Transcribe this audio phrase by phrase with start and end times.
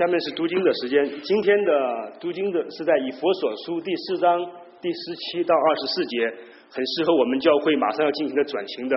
[0.00, 1.04] 下面是读经的时间。
[1.22, 4.40] 今天的读经的是在以佛所书第四章
[4.80, 6.24] 第十七到二十四节，
[6.70, 8.96] 很适合我们教会马上要进行的转型的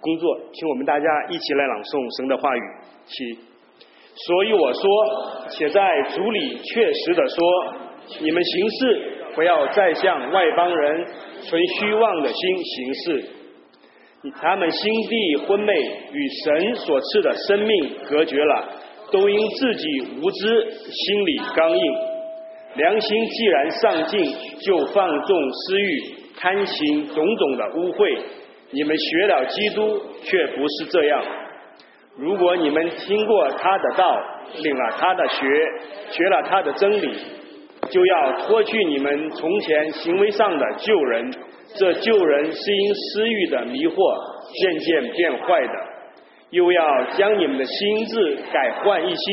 [0.00, 0.38] 工作。
[0.52, 2.60] 请我们大家一起来朗诵神的话语。
[3.06, 3.34] 七，
[4.14, 4.86] 所以我说，
[5.50, 5.82] 且在
[6.14, 7.42] 主里确实的说，
[8.20, 11.06] 你们行事不要再向外邦人
[11.42, 13.24] 存虚妄的心行事。
[14.38, 15.72] 他们心地昏昧，
[16.12, 18.75] 与神所赐的生命隔绝了，
[19.10, 19.86] 都因自己
[20.20, 21.94] 无知，心里刚硬。
[22.76, 24.24] 良心既然上进，
[24.60, 26.02] 就放纵私欲，
[26.38, 28.18] 贪心种种的污秽。
[28.70, 31.22] 你们学了基督，却不是这样。
[32.18, 34.22] 如果你们听过他的道，
[34.62, 35.46] 领了他的学，
[36.10, 37.12] 学了他的真理，
[37.90, 41.30] 就要脱去你们从前行为上的旧人。
[41.78, 43.96] 这旧人是因私欲的迷惑
[44.52, 45.72] 渐渐变坏的，
[46.50, 49.24] 又要将你们的心智改换一新，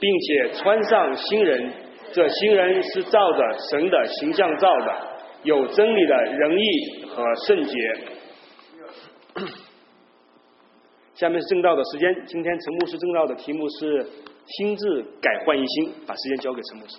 [0.00, 1.72] 并且穿上新人。
[2.12, 3.38] 这新人是照着
[3.70, 4.94] 神的形象造的，
[5.44, 7.74] 有真理的仁义和圣洁。
[11.14, 14.06] 下面是正道的时间，今天陈牧师正道的题目是
[14.44, 16.98] 心智改换一新，把时间交给陈牧师。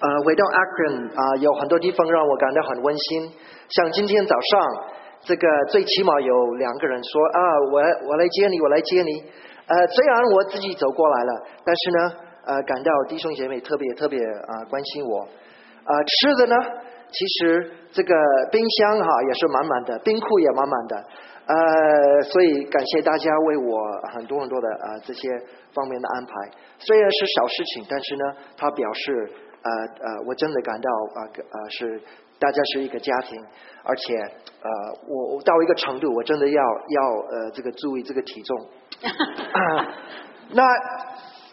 [0.00, 3.32] 呃，回到 Akron 啊，有很多地方让我感到很温馨。
[3.68, 4.84] 像今天早上，
[5.22, 7.40] 这个最起码有两个人说啊，
[7.72, 9.24] 我我来接你，我来接你。
[9.66, 11.32] 呃，虽然我自己走过来了，
[11.64, 12.12] 但是呢，
[12.44, 15.20] 呃，感到弟兄姐妹特别特别啊关心我。
[15.84, 16.56] 啊，吃的呢，
[17.10, 18.14] 其实这个
[18.52, 20.96] 冰箱哈也是满满的，冰库也满满的。
[21.46, 23.78] 呃，所以感谢大家为我
[24.12, 25.28] 很多很多的啊这些
[25.72, 26.32] 方面的安排。
[26.78, 28.24] 虽然是小事情，但是呢，
[28.56, 29.32] 他表示。
[29.64, 31.98] 呃呃，我真的感到啊呃是
[32.38, 33.40] 大家是一个家庭，
[33.84, 34.68] 而且呃
[35.08, 38.68] 我到一个程度，我真的要要呃这个注意这个体重。
[40.50, 40.62] 那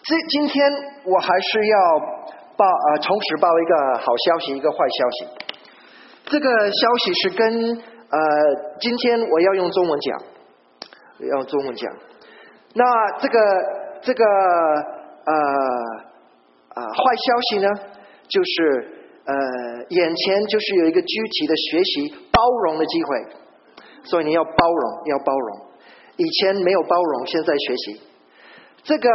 [0.04, 0.72] 这今天
[1.06, 2.00] 我还是要
[2.58, 5.28] 报呃同时报一个好消息，一个坏消息。
[6.26, 8.20] 这个消息是跟呃
[8.80, 10.22] 今天我要用中文讲，
[11.20, 11.94] 要用中文讲。
[12.74, 13.40] 那这个
[14.02, 15.34] 这个呃
[16.76, 17.70] 呃坏消息呢？
[18.30, 19.34] 就是呃，
[19.90, 23.10] 眼前就是有一个具体的学习包容的机会，
[24.04, 25.62] 所以你要包容，要包容。
[26.18, 28.02] 以前没有包容，现在学习。
[28.84, 29.10] 这个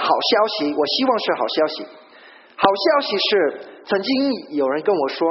[0.00, 1.84] 好消息，我希望是好消息。
[2.56, 5.28] 好消息是，曾经有人跟我说，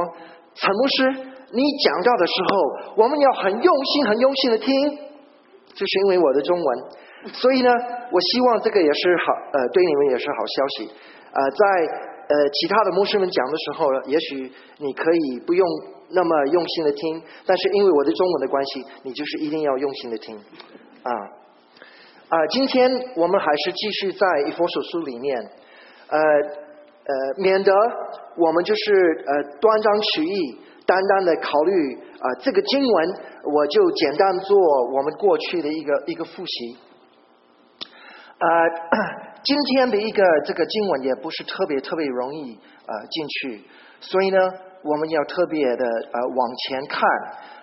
[0.53, 1.09] 陈牧师，
[1.51, 4.89] 你讲到的时候，我们要很用心、很用心的听，
[5.73, 6.83] 就是因为我的中文。
[7.33, 7.69] 所以呢，
[8.11, 10.93] 我希望这个也是好，呃，对你们也是好消息。
[11.33, 12.08] 呃，在。
[12.29, 15.67] 呃，其他的牧师们讲的时候，也许你可以不用
[16.11, 20.37] 那么用心的听，但是因为我的中文的关系，你就是一定要用心的听
[21.01, 21.11] 啊
[22.29, 22.45] 啊！
[22.51, 25.41] 今天我们还是继续在《一佛手书》里面，
[26.07, 27.73] 呃呃，免得
[28.37, 33.09] 我们就是呃断章取义，单单的考虑啊这个经文，
[33.55, 34.55] 我就简单做
[34.93, 36.77] 我们过去的一个一个复习，
[38.37, 39.28] 呃。
[39.43, 43.63] 今天的一个这个经文也不是特别特别容易呃进去，
[44.01, 44.37] 所以呢，
[44.83, 47.07] 我们要特别的呃往前看，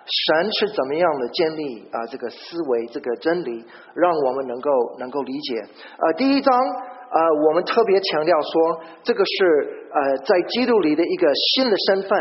[0.05, 5.61] 神是怎么样的建立啊这个思维这个真理，让我们能够能够理解。
[5.99, 12.19] 呃，第一章呃我们特别强调说，这个是呃在基督里的一个新的身份，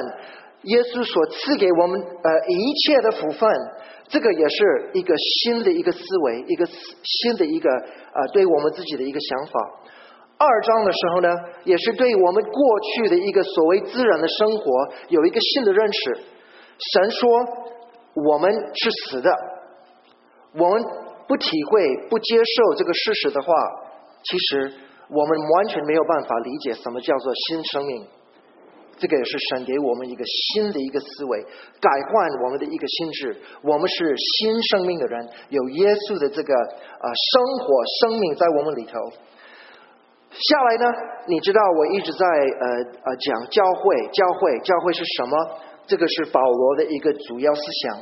[0.66, 3.50] 耶稣所赐给我们呃一切的福分。
[4.08, 9.60] 这个也是一个新的一个思维，一个新的一个呃，对我们自己的一个想法。
[10.38, 11.30] 二章的时候呢，
[11.64, 16.20] 也是对我们过去的一个所谓自然的生活有一个新的认识。
[16.78, 17.30] 神说
[18.14, 19.32] 我们是死的，
[20.54, 20.84] 我们
[21.28, 23.54] 不体会、不接受这个事实的话，
[24.24, 24.72] 其实
[25.10, 28.06] 我们完全没有办法理解什么叫做新生命。
[28.98, 31.44] 这个也是神给我们一个新的一个思维，
[31.82, 33.36] 改换我们的一个心智。
[33.62, 37.68] 我们是新生命的人，有耶稣的这个啊生活
[38.00, 38.96] 生命在我们里头。
[40.32, 40.86] 下来呢，
[41.28, 42.66] 你知道我一直在呃
[43.04, 45.60] 呃讲教会，教会，教会是什么？
[45.88, 48.00] 这个是保罗的一个主要思想。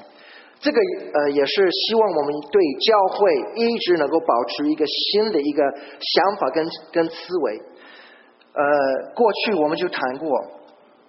[0.59, 0.77] 这个
[1.13, 5.63] 呃也是希望我们对教会一直能够保持一个新的一个
[5.99, 7.61] 想法跟跟思维。
[8.53, 10.29] 呃，过去我们就谈过。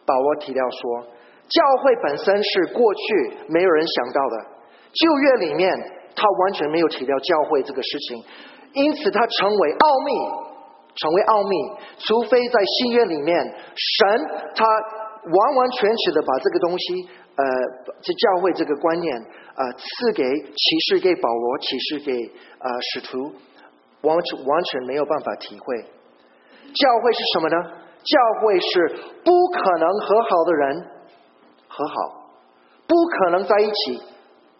[0.06, 1.06] 保罗提到说，
[1.48, 4.36] 教会本身是过去没有人想到的，
[4.92, 5.70] 旧约里面
[6.14, 8.24] 他完全没有提到教会这个事情，
[8.74, 10.12] 因此他成为奥秘，
[10.94, 11.56] 成为奥秘。
[11.98, 17.44] 除非在新约里面，神他完完全全的把这个东西，呃，
[18.02, 23.32] 这教会这个观念，呃，赐给启示给保罗，启示给呃使徒，
[24.02, 25.82] 完全完全没有办法体会。
[26.74, 27.83] 教会是什么呢？
[28.04, 28.88] 教会是
[29.24, 30.86] 不可能和好的人
[31.66, 31.94] 和好，
[32.86, 34.02] 不可能在一起，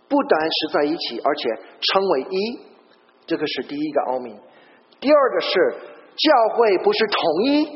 [0.08, 1.50] 不单是在一起，而且
[1.80, 2.58] 成为一，
[3.26, 4.34] 这个是第一个奥秘。
[4.98, 5.50] 第二个是
[6.16, 7.66] 教会不是统一，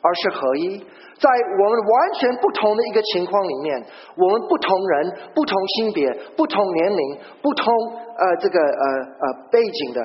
[0.00, 0.78] 而是合一。
[1.18, 3.84] 在我们完全不同的一个情况里面，
[4.16, 7.74] 我们不同人、不同性别、不同年龄、不同
[8.16, 8.84] 呃这个呃
[9.20, 10.00] 呃背景的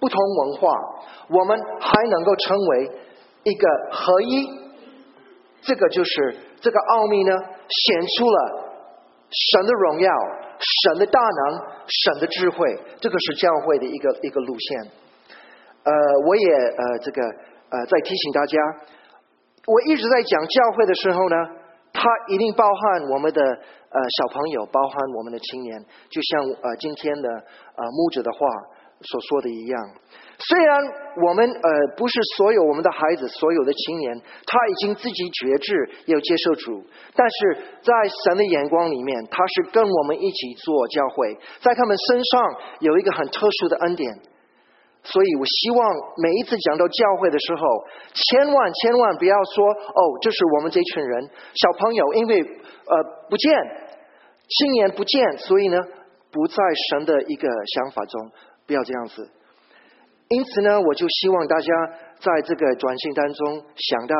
[0.00, 0.70] 不同文化，
[1.28, 2.90] 我们还能够成为
[3.44, 4.61] 一个合一。
[5.62, 8.38] 这个就是这个奥秘呢，显出了
[9.30, 10.10] 神的荣耀、
[10.58, 12.78] 神的大能、神的智慧。
[13.00, 14.90] 这个是教会的一个一个路线。
[15.84, 15.92] 呃，
[16.26, 18.58] 我也呃这个呃在提醒大家。
[19.64, 21.36] 我一直在讲教会的时候呢，
[21.92, 25.80] 它一定包含我们的呃小朋友，包含我们的青年，
[26.10, 28.38] 就像呃今天的呃牧者的话
[29.00, 29.80] 所说的一样。
[30.48, 30.76] 虽然
[31.22, 36.82] 我们呃不是所有我们的孩子，所有的青年他已经自己觉知要接受主，
[37.14, 37.92] 但是在
[38.24, 44.10] 神的眼光里面，他是跟我们一起做教会，在他们身上有一个很特殊的恩典。
[45.04, 45.80] 所以我希望
[46.22, 47.62] 每一次讲到教会的时候，
[48.14, 53.52] 千万千万不要说哦，这是我们这群人小朋友，因为呃不见
[54.48, 55.76] 青年不见，所以呢
[56.30, 56.56] 不在
[56.90, 58.30] 神的一个想法中，
[58.66, 59.28] 不要这样子。
[60.34, 61.66] 因此呢，我就希望大家
[62.18, 64.14] 在这个转型当中想到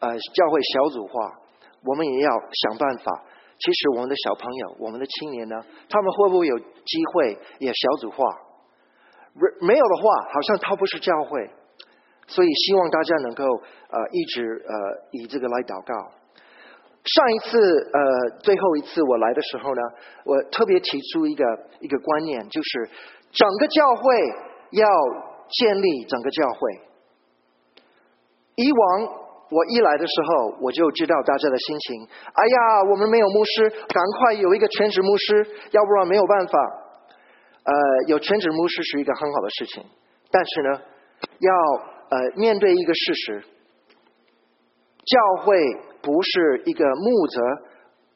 [0.00, 1.38] 呃教会小组化，
[1.84, 3.24] 我们也要想办法。
[3.58, 5.56] 其实我们的小朋友，我们的青年呢，
[5.90, 8.24] 他们会不会有机会也小组化？
[9.60, 10.02] 没有的话，
[10.32, 11.50] 好像他不是教会，
[12.26, 14.74] 所以希望大家能够呃一直呃
[15.12, 15.92] 以这个来祷告。
[17.04, 19.82] 上一次呃最后一次我来的时候呢，
[20.24, 21.44] 我特别提出一个
[21.80, 22.88] 一个观念，就是
[23.30, 24.02] 整个教会
[24.72, 24.88] 要
[25.50, 26.80] 建立整个教会。
[28.56, 29.02] 以往
[29.50, 32.06] 我一来的时候，我就知道大家的心情。
[32.32, 36.58] 哎呀，我们没有牧师，赶快有一个全职牧师，要不然没有办法。
[37.62, 37.74] 呃，
[38.06, 39.84] 有全职牧师是一个很好的事情，
[40.30, 40.80] 但是呢，
[41.38, 41.54] 要
[42.08, 43.44] 呃面对一个事实，
[45.04, 45.56] 教会
[46.00, 47.42] 不是一个木则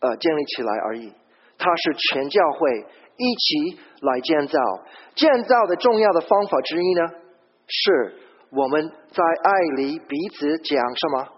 [0.01, 1.13] 呃建立起来而已，
[1.59, 2.87] 它是全教会
[3.17, 4.59] 一起来建造。
[5.15, 7.03] 建造的重要的方法之一呢，
[7.67, 8.15] 是
[8.51, 11.29] 我们在爱里彼此讲什么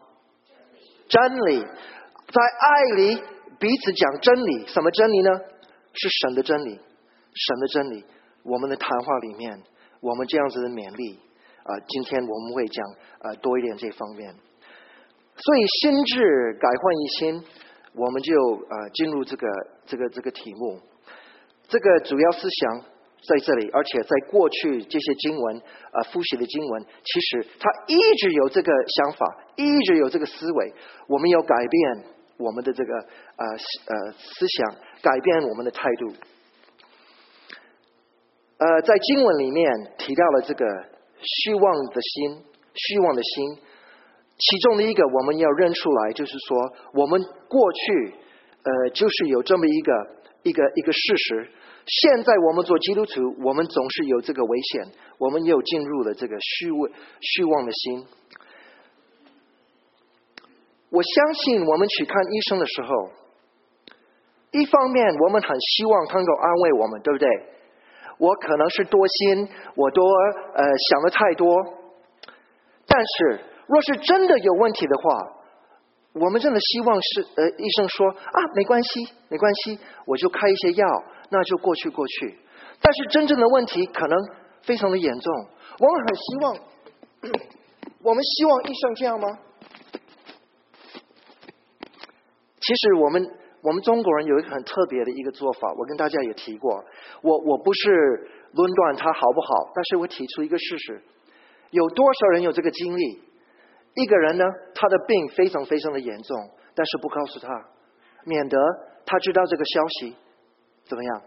[1.09, 3.23] 真理，在爱里
[3.59, 5.31] 彼此讲真理，什么真理呢？
[5.93, 6.81] 是神的真理。
[7.39, 8.05] 神的真理，
[8.45, 9.63] 我们的谈话里面，
[10.01, 11.21] 我们这样子的勉励
[11.65, 12.85] 啊，今天我们会讲
[13.21, 14.35] 呃多一点这方面。
[15.37, 17.45] 所以心智改换一新，
[17.93, 18.33] 我们就
[18.71, 19.47] 呃进入这个
[19.85, 20.81] 这个这个题目。
[21.69, 22.85] 这个主要思想
[23.27, 25.57] 在这里，而且在过去这些经文
[25.91, 29.27] 啊复习的经文，其实他一直有这个想法，
[29.57, 30.73] 一直有这个思维。
[31.09, 32.05] 我们要改变
[32.37, 36.15] 我们的这个呃呃思想，改变我们的态度。
[38.59, 40.65] 呃，在经文里面提到了这个
[41.21, 42.45] 虚妄的心，
[42.75, 43.59] 虚妄的心，
[44.39, 46.57] 其中的一个我们要认出来，就是说
[46.95, 48.15] 我们过去
[48.63, 49.93] 呃就是有这么一个
[50.45, 51.49] 一个一个事实。
[51.87, 54.89] 现在我们做基督徒，我们总是有这个危险，
[55.19, 56.91] 我们又进入了这个虚伪
[57.21, 58.07] 虚妄的心。
[60.91, 63.11] 我相信我们去看医生的时候，
[64.51, 67.29] 一方面我们很希望他能够安慰我们，对不对？
[68.19, 70.03] 我可能是多心，我多
[70.55, 71.55] 呃想的太多。
[72.87, 75.37] 但是，若是真的有问题的话，
[76.15, 80.87] 我们真的希望是呃医生说啊没关系，没关系，我就开一些药，
[81.31, 82.39] 那就过去过去。
[82.81, 84.19] 但是真正的问题可能
[84.63, 85.35] 非常的严重，
[85.79, 86.57] 我们很希望，
[88.03, 89.39] 我们希望医生这样吗？
[92.61, 93.27] 其实我们。
[93.63, 96.85] 我们中国人有一个很特别的一个做法，我跟大家也提过。
[97.21, 97.91] 我我不是
[98.53, 101.03] 论断他好不好，但是我提出一个事实：
[101.71, 103.21] 有多少人有这个经历？
[103.95, 106.37] 一个人呢，他的病非常非常的严重，
[106.77, 107.49] 但是不告诉他，
[108.25, 108.57] 免得
[109.05, 110.17] 他知道这个消息
[110.89, 111.23] 怎么样，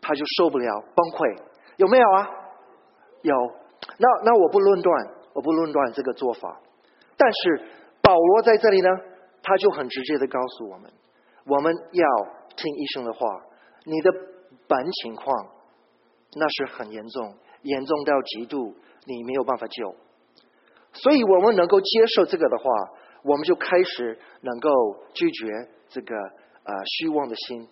[0.00, 1.42] 他就受不了崩溃。
[1.76, 2.28] 有没有啊？
[3.22, 3.34] 有。
[3.96, 6.60] 那那我不论断，我不论断这个做法。
[7.16, 7.62] 但是
[8.02, 8.88] 保罗在这里呢，
[9.42, 10.90] 他就很直接的告诉我们。
[11.46, 12.06] 我们要
[12.56, 13.42] 听医生的话，
[13.84, 14.10] 你的
[14.68, 15.48] 本情况
[16.34, 18.74] 那是很严重，严重到极度，
[19.06, 19.94] 你没有办法救。
[20.92, 22.64] 所以我们能够接受这个的话，
[23.22, 24.70] 我们就开始能够
[25.14, 25.46] 拒绝
[25.88, 27.68] 这个呃虚妄的心。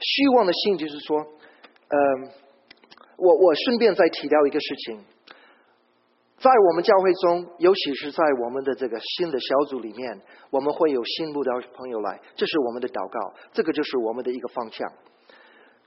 [0.00, 1.96] 虚妄的心就是说，嗯，
[3.18, 5.04] 我我顺便再提到一个事情，
[6.38, 14.90] 在我们教会中，尤其是在我们的这个新的小组里面，我们会有新慕道朋友来，这是我们的祷告，这个就是我们的一个方向。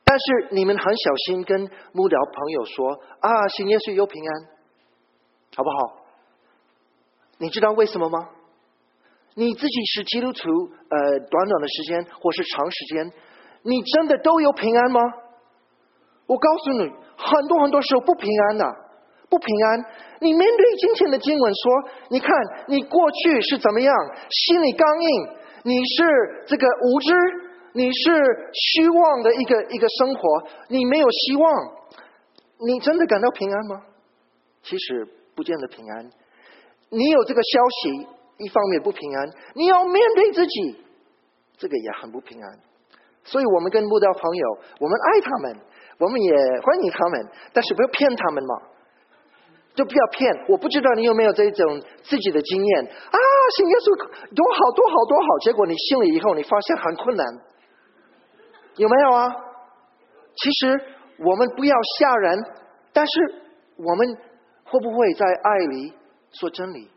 [0.06, 1.62] 但是你们很小心跟
[1.94, 4.46] 慕道朋友说啊，新耶稣有平安，
[5.56, 6.06] 好不好？
[7.40, 8.30] 你知道为什么吗？
[9.34, 10.50] 你自己是基督徒，
[10.90, 13.12] 呃，短短的时间或是长时间。
[13.64, 15.02] 你真的都有平安吗？
[16.26, 18.66] 我告诉你，很多很多时候不平安的，
[19.30, 19.86] 不平安。
[20.20, 22.30] 你面对今天的经文说，你看
[22.68, 23.94] 你过去是怎么样，
[24.30, 25.28] 心里刚硬，
[25.64, 27.14] 你是这个无知，
[27.74, 31.52] 你是虚妄的一个一个生活，你没有希望，
[32.66, 33.82] 你真的感到平安吗？
[34.62, 35.06] 其实
[35.36, 36.10] 不见得平安。
[36.90, 40.78] 你有这个消息，一方面不平安，你要面对自己，
[41.58, 42.60] 这个也很不平安。
[43.24, 45.58] 所以我们跟慕道朋友，我们爱他们，
[45.98, 48.54] 我们也欢迎他们，但是不要骗他们嘛，
[49.76, 50.30] 就不要骗。
[50.50, 53.18] 我不知道你有没有这种自己的经验啊？
[53.56, 53.96] 信耶稣
[54.34, 57.26] 多好多好多好，结果你信了以后，你发现很困难，
[58.76, 59.36] 有没有啊？
[60.36, 60.82] 其实
[61.20, 62.40] 我们不要吓人，
[62.92, 63.36] 但是
[63.78, 64.18] 我们
[64.66, 65.94] 会不会在爱里
[66.32, 66.90] 说真理？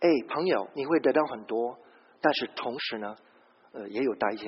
[0.00, 1.76] 哎，朋友，你会得到很多，
[2.20, 3.16] 但是同时呢，
[3.72, 4.44] 呃，也有代价。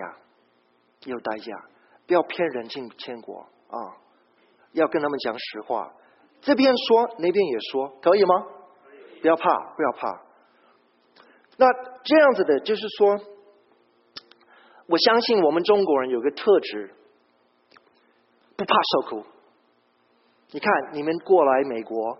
[1.06, 1.52] 有代价，
[2.06, 3.96] 不要骗人进天国啊！
[4.72, 5.92] 要跟他们讲实话，
[6.42, 8.46] 这边说那边也说，可以吗？
[9.22, 10.22] 不要怕，不要怕。
[11.56, 11.66] 那
[12.04, 13.18] 这样子的，就是说，
[14.86, 16.94] 我相信我们中国人有个特质，
[18.56, 19.26] 不怕受苦。
[20.50, 22.18] 你看，你们过来美国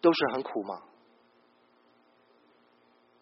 [0.00, 0.82] 都是很苦吗？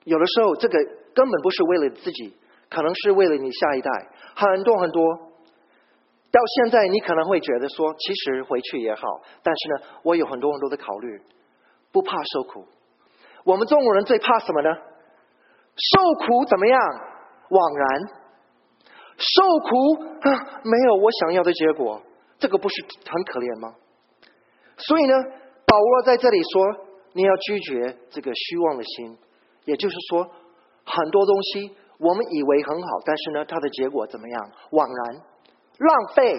[0.04, 0.78] 有的时候，这个
[1.14, 2.36] 根本不是为了自己。
[2.68, 3.90] 可能是为了你下一代，
[4.34, 5.02] 很多很多。
[6.28, 9.00] 到现在，你可能会觉得说，其实回去也好，
[9.42, 11.22] 但是呢，我有很多很多的考虑，
[11.92, 12.66] 不怕受苦。
[13.44, 14.68] 我们中国人最怕什么呢？
[14.74, 16.80] 受苦怎么样？
[17.48, 18.02] 枉然。
[19.16, 22.02] 受苦啊，没有我想要的结果，
[22.38, 23.74] 这个不是很可怜吗？
[24.76, 25.14] 所以呢，
[25.64, 29.16] 保罗在这里说，你要拒绝这个虚妄的心，
[29.64, 30.28] 也就是说，
[30.84, 31.76] 很多东西。
[31.98, 34.50] 我们以为很好，但是呢，它的结果怎么样？
[34.70, 35.16] 枉然，
[35.78, 36.36] 浪费，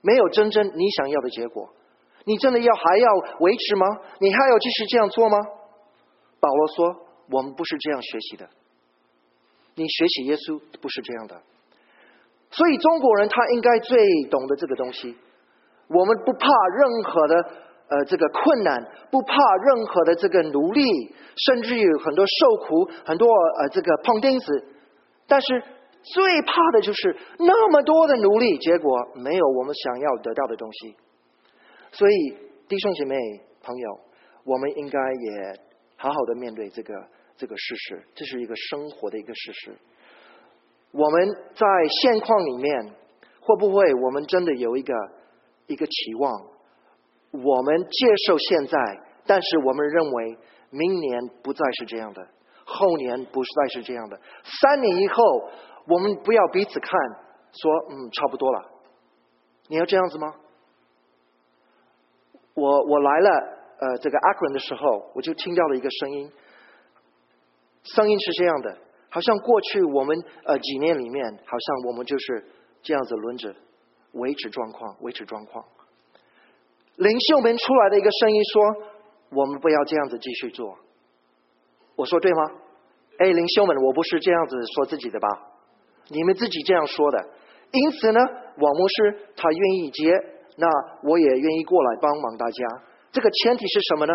[0.00, 1.68] 没有真正你想要的结果。
[2.24, 3.86] 你真的要还要维持吗？
[4.18, 5.36] 你还要继续这样做吗？
[6.40, 8.48] 保罗说：“我们不是这样学习的。
[9.74, 11.40] 你学习耶稣不是这样的。
[12.50, 13.98] 所以中国人他应该最
[14.30, 15.16] 懂得这个东西。
[15.88, 17.50] 我们不怕任何的。”
[17.88, 23.28] 呃，这个困难不怕任何的这个努力，甚至有很多受苦，很多
[23.60, 24.64] 呃这个碰钉子，
[25.26, 25.62] 但是
[26.02, 30.96] 最怕的就是那么多的努力，结果没有我们想要得到的东西。
[31.92, 32.36] 所以
[32.66, 33.16] 弟兄姐妹
[33.62, 34.00] 朋友，
[34.44, 35.60] 我们应该也
[35.96, 36.94] 好好的面对这个
[37.36, 39.76] 这个事实，这是一个生活的一个事实。
[40.92, 41.66] 我们在
[42.00, 42.94] 现况里面，
[43.40, 44.94] 会不会我们真的有一个
[45.66, 46.51] 一个期望？
[47.32, 48.78] 我们接受现在，
[49.26, 50.38] 但是我们认为
[50.70, 52.22] 明年不再是这样的，
[52.64, 55.24] 后年不再是这样的，三年以后，
[55.88, 56.90] 我们不要彼此看，
[57.52, 58.70] 说嗯差不多了。
[59.68, 60.34] 你要这样子吗？
[62.54, 63.30] 我我来了，
[63.78, 66.30] 呃，这个阿克伦的时候，我就听到了一个声音，
[67.82, 68.76] 声音是这样的，
[69.08, 72.44] 好像过去我们呃几年里面，好像我们就是
[72.82, 73.54] 这样子轮着
[74.12, 75.64] 维持状况，维持状况。
[77.02, 78.62] 领袖们出来的一个声音说
[79.34, 80.78] ：“我们不要这样子继续做。”
[81.96, 82.42] 我说对吗？
[83.18, 85.28] 哎，领袖们，我不是这样子说自己的吧？
[86.08, 87.18] 你们自己这样说的。
[87.72, 88.20] 因此呢，
[88.56, 90.12] 王牧师他愿意接，
[90.56, 90.68] 那
[91.02, 92.66] 我也愿意过来帮忙大家。
[93.10, 94.14] 这个前提是什么呢？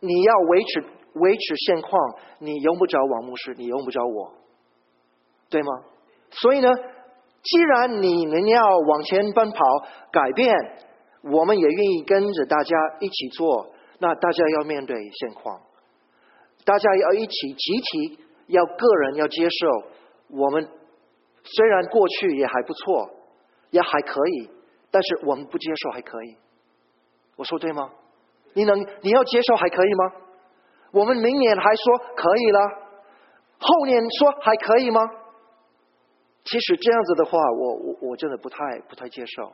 [0.00, 4.32] 你要维持维持现况，你用不着王牧师，你用不着我，
[5.50, 5.68] 对吗？
[6.30, 6.68] 所以呢，
[7.42, 9.58] 既然你们要往前奔跑，
[10.10, 10.54] 改变。
[11.32, 15.60] 我们也愿意跟着大家一起做，那大家要面对现况，
[16.64, 19.90] 大家要一起集体，要个人要接受。
[20.28, 20.68] 我们
[21.42, 23.10] 虽然过去也还不错，
[23.70, 24.50] 也还可以，
[24.90, 26.36] 但是我们不接受还可以。
[27.36, 27.90] 我说对吗？
[28.54, 30.12] 你能你要接受还可以吗？
[30.92, 32.60] 我们明年还说可以了，
[33.58, 35.00] 后年说还可以吗？
[36.44, 39.52] 其实这样子的话，我我我真的不太不太接受。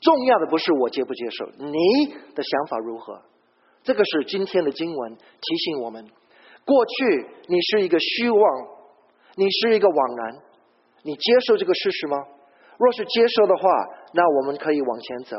[0.00, 3.22] 重要的不是我接不接受，你的想法如何？
[3.82, 6.04] 这个是今天的经文提醒我们，
[6.64, 8.40] 过去你是一个虚妄，
[9.36, 10.34] 你是一个枉然，
[11.02, 12.16] 你接受这个事实吗？
[12.78, 13.62] 若是接受的话，
[14.12, 15.36] 那我们可以往前走。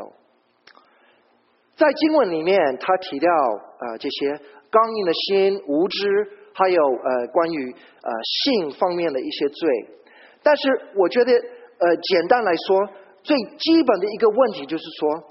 [1.76, 8.10] 在经文里面，他提到呃这些刚硬的心、无知，还有呃关于呃
[8.44, 9.68] 性方面的一些罪。
[10.42, 12.90] 但是我觉得呃简单来说，
[13.22, 15.24] 最基本的一个问题就是说，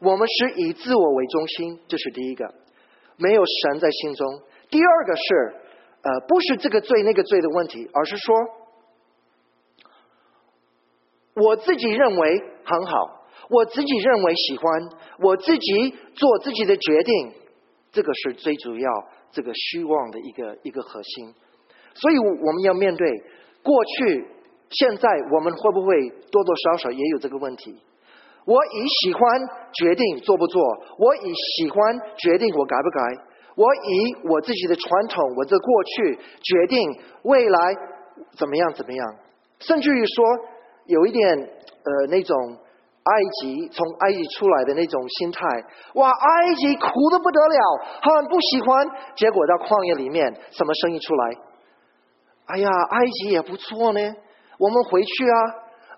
[0.00, 2.54] 我们是以自我为中心，这是第一个，
[3.16, 4.40] 没有神在心中。
[4.70, 5.54] 第二个是
[6.02, 8.36] 呃不是这个罪那个罪的问题，而是说
[11.34, 13.22] 我自己认为很好。
[13.50, 14.64] 我自己认为喜欢，
[15.18, 17.32] 我自己做自己的决定，
[17.90, 18.90] 这个是最主要
[19.30, 21.34] 这个虚妄的一个一个核心。
[21.92, 23.06] 所以我们要面对
[23.62, 24.26] 过去、
[24.72, 27.78] 现在，我们会不会多多少少也有这个问题？
[28.44, 29.22] 我以喜欢
[29.72, 30.60] 决定做不做，
[30.98, 31.78] 我以喜欢
[32.16, 33.00] 决定我改不改，
[33.54, 37.74] 我以我自己的传统，我的过去决定未来
[38.36, 39.06] 怎么样怎么样，
[39.60, 40.24] 甚至于说
[40.86, 42.36] 有一点呃那种。
[43.02, 45.40] 埃及从埃及出来的那种心态，
[45.94, 46.08] 哇！
[46.08, 48.86] 埃及苦的不得了，很不喜欢。
[49.16, 51.34] 结果到旷野里面，什么声音出来？
[52.46, 54.00] 哎呀，埃及也不错呢，
[54.62, 55.38] 我们回去啊！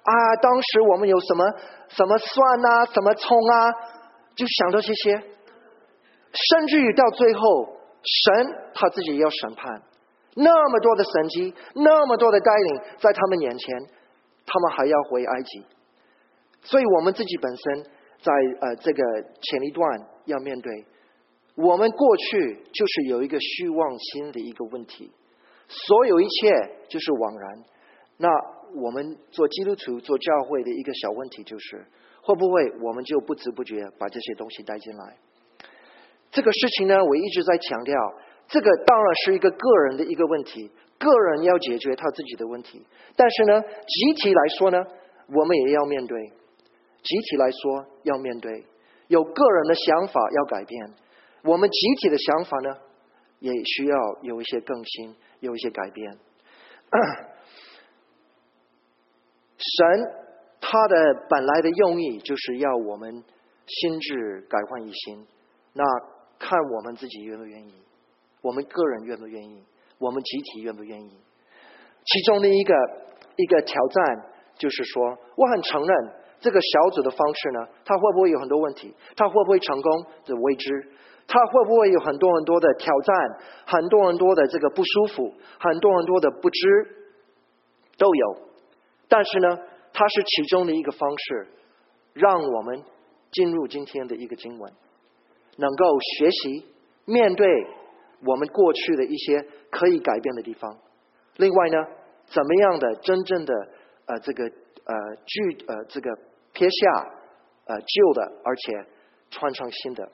[0.05, 1.45] 啊，当时我们有什么
[1.89, 3.73] 什么蒜啊，什么葱啊，
[4.35, 5.23] 就想到这些。
[6.33, 9.83] 甚至于到最后，神他自己要审判，
[10.35, 13.77] 那么多的神迹，那么多的带领在他们眼前，
[14.47, 15.67] 他们还要回埃及。
[16.63, 17.85] 所以我们自己本身
[18.23, 19.03] 在呃这个
[19.43, 20.87] 前一段要面对，
[21.57, 25.13] 我们过去就是有一个虚妄心的一个问题，
[25.69, 26.51] 所有一切
[26.89, 27.65] 就是枉然。
[28.17, 28.29] 那
[28.75, 31.85] 我们做基督徒做教会的一个小问题就是，
[32.23, 35.17] 会不会我们就不知不觉把这些东西带进来？
[36.31, 37.95] 这个事情呢，我一直在强调，
[38.49, 42.85] 这个当然是一个个人的一个问题，个人要解决他自己的问题。
[43.15, 44.85] 但是呢，集体来说呢，
[45.29, 46.33] 我们也要面对。
[47.03, 48.65] 集体来说要面对，
[49.09, 50.91] 有个人的想法要改变，
[51.45, 52.77] 我们集体的想法呢，
[53.39, 56.19] 也需要有一些更新，有一些改变。
[59.57, 60.13] 神
[60.61, 60.97] 他的
[61.29, 63.23] 本来的用意就是要我们
[63.67, 65.27] 心智改换一新，
[65.73, 65.85] 那
[66.39, 67.75] 看我们自己愿不愿意，
[68.43, 69.63] 我们个人愿不愿意，
[69.99, 71.11] 我们集体愿不愿意。
[72.05, 72.75] 其中的一个
[73.37, 74.27] 一个挑战
[74.59, 76.13] 就是说，我很承认。
[76.41, 78.95] 这个小组的方式呢，它会不会有很多问题？
[79.17, 80.07] 它会不会成功？
[80.25, 80.91] 这未知。
[81.27, 83.17] 他会不会有很多很多的挑战？
[83.65, 85.33] 很多很多的这个不舒服？
[85.59, 86.69] 很多很多的不知
[87.97, 88.37] 都有。
[89.15, 89.61] 但是呢，
[89.93, 91.47] 它是其中的一个方式，
[92.15, 92.83] 让我们
[93.31, 94.73] 进入今天的一个经文，
[95.57, 96.67] 能够学习
[97.05, 97.47] 面对
[98.27, 100.77] 我们过去的一些可以改变的地方。
[101.37, 101.79] 另外呢，
[102.25, 103.55] 怎么样的真正的
[104.07, 106.11] 呃这个呃具呃这个。
[106.57, 107.03] 撇下
[107.67, 108.87] 呃旧的，而且
[109.29, 110.09] 穿上新的。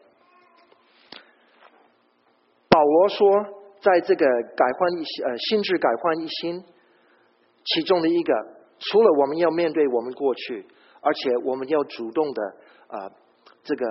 [2.70, 3.44] 保罗说，
[3.82, 4.24] 在这个
[4.56, 6.64] 改换一呃心智改换一新，
[7.62, 8.32] 其中的一个，
[8.80, 10.66] 除了我们要面对我们过去，
[11.00, 12.42] 而且我们要主动的
[12.88, 12.96] 啊
[13.62, 13.86] 这个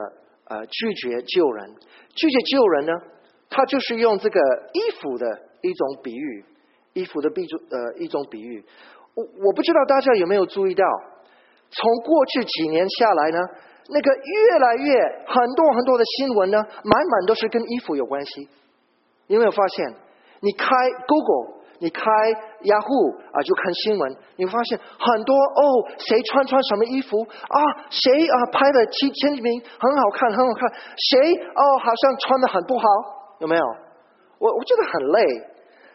[0.50, 1.76] 呃拒绝救人，
[2.16, 2.94] 拒绝救人呢，
[3.50, 4.40] 他就是用这个
[4.74, 5.26] 衣服的
[5.62, 6.46] 一种比喻，
[6.94, 8.66] 衣服的比喻呃一种比喻。
[9.14, 10.84] 我我不知道大家有没有注意到。
[11.72, 13.38] 从过去几年下来呢，
[13.90, 14.92] 那个越来越
[15.28, 18.50] 很多很多的新闻呢，满满都是跟衣服有关系。
[19.28, 19.94] 有没有发现？
[20.40, 20.66] 你开
[21.08, 22.04] Google，你开
[22.64, 22.88] 雅虎
[23.32, 25.62] 啊，就看新闻，你会发现很多哦，
[25.98, 27.58] 谁穿穿什么衣服啊？
[27.90, 30.70] 谁啊拍的前前几名很好看，很好看。
[30.96, 32.86] 谁哦，好像穿的很不好，
[33.40, 33.64] 有没有？
[34.40, 35.24] 我我觉得很累。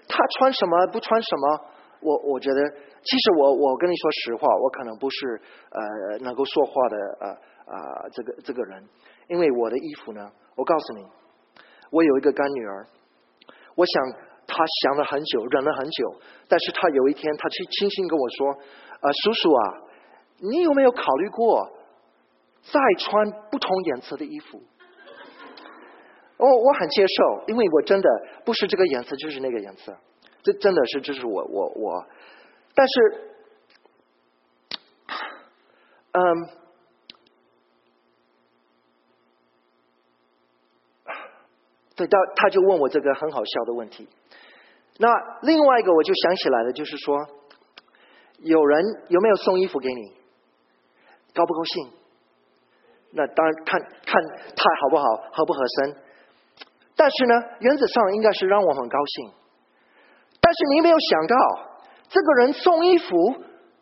[0.09, 1.61] 他穿什么不穿什么？
[2.01, 2.61] 我我觉得。
[3.05, 7.29] 其实我我跟你说实话，我可能不是呃能够说话的呃
[7.69, 8.83] 啊这个这个人，
[9.29, 11.05] 因为我的衣服呢，我告诉你，
[11.91, 12.87] 我有一个干女儿，
[13.77, 14.03] 我想
[14.47, 16.15] 他想了很久，忍了很久，
[16.49, 18.51] 但是他有一天，他去轻轻跟我说，
[19.01, 19.63] 啊叔叔啊，
[20.39, 21.71] 你有没有考虑过
[22.63, 24.63] 再穿不同颜色的衣服？
[26.37, 28.09] 我我很接受，因为我真的
[28.45, 29.97] 不是这个颜色就是那个颜色，
[30.43, 32.07] 这真的是这是我我我。
[32.75, 33.31] 但是，
[36.11, 36.49] 嗯，
[41.95, 44.09] 对，他他就问我这个很好笑的问题。
[44.99, 45.09] 那
[45.43, 47.19] 另外一个我就想起来了，就是说，
[48.39, 50.13] 有人有没有送衣服给你？
[51.35, 51.91] 高不高兴？
[53.13, 54.23] 那当然看看
[54.57, 55.97] 他好不好，合不合身。
[56.97, 59.33] 但是呢，原则上应该是让我很高兴。
[60.41, 61.37] 但是你没有想到，
[62.09, 63.17] 这个人送衣服，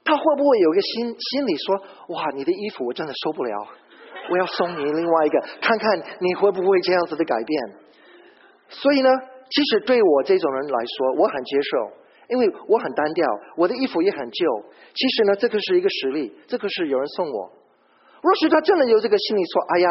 [0.04, 1.76] 他会不会有一个心心里说
[2.14, 3.68] ：“哇，你的衣服我真的受不了，
[4.30, 7.62] 我要送你另外一个，看看你会不会这样子的改变。”
[8.70, 9.10] 所以呢，
[9.54, 11.90] 其实对我这种人来说，我很接受，
[12.28, 14.46] 因为我很单调，我的衣服也很旧。
[14.94, 17.52] 其实呢，这个是一个实力，这个是有人送我。
[18.22, 19.90] 若是他真的有这个心理，说：“哎呀，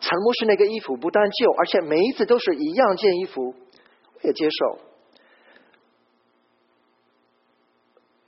[0.00, 4.78] 陈牧师那个衣服不但旧，而且每一次都是一样件衣服，我也接受。”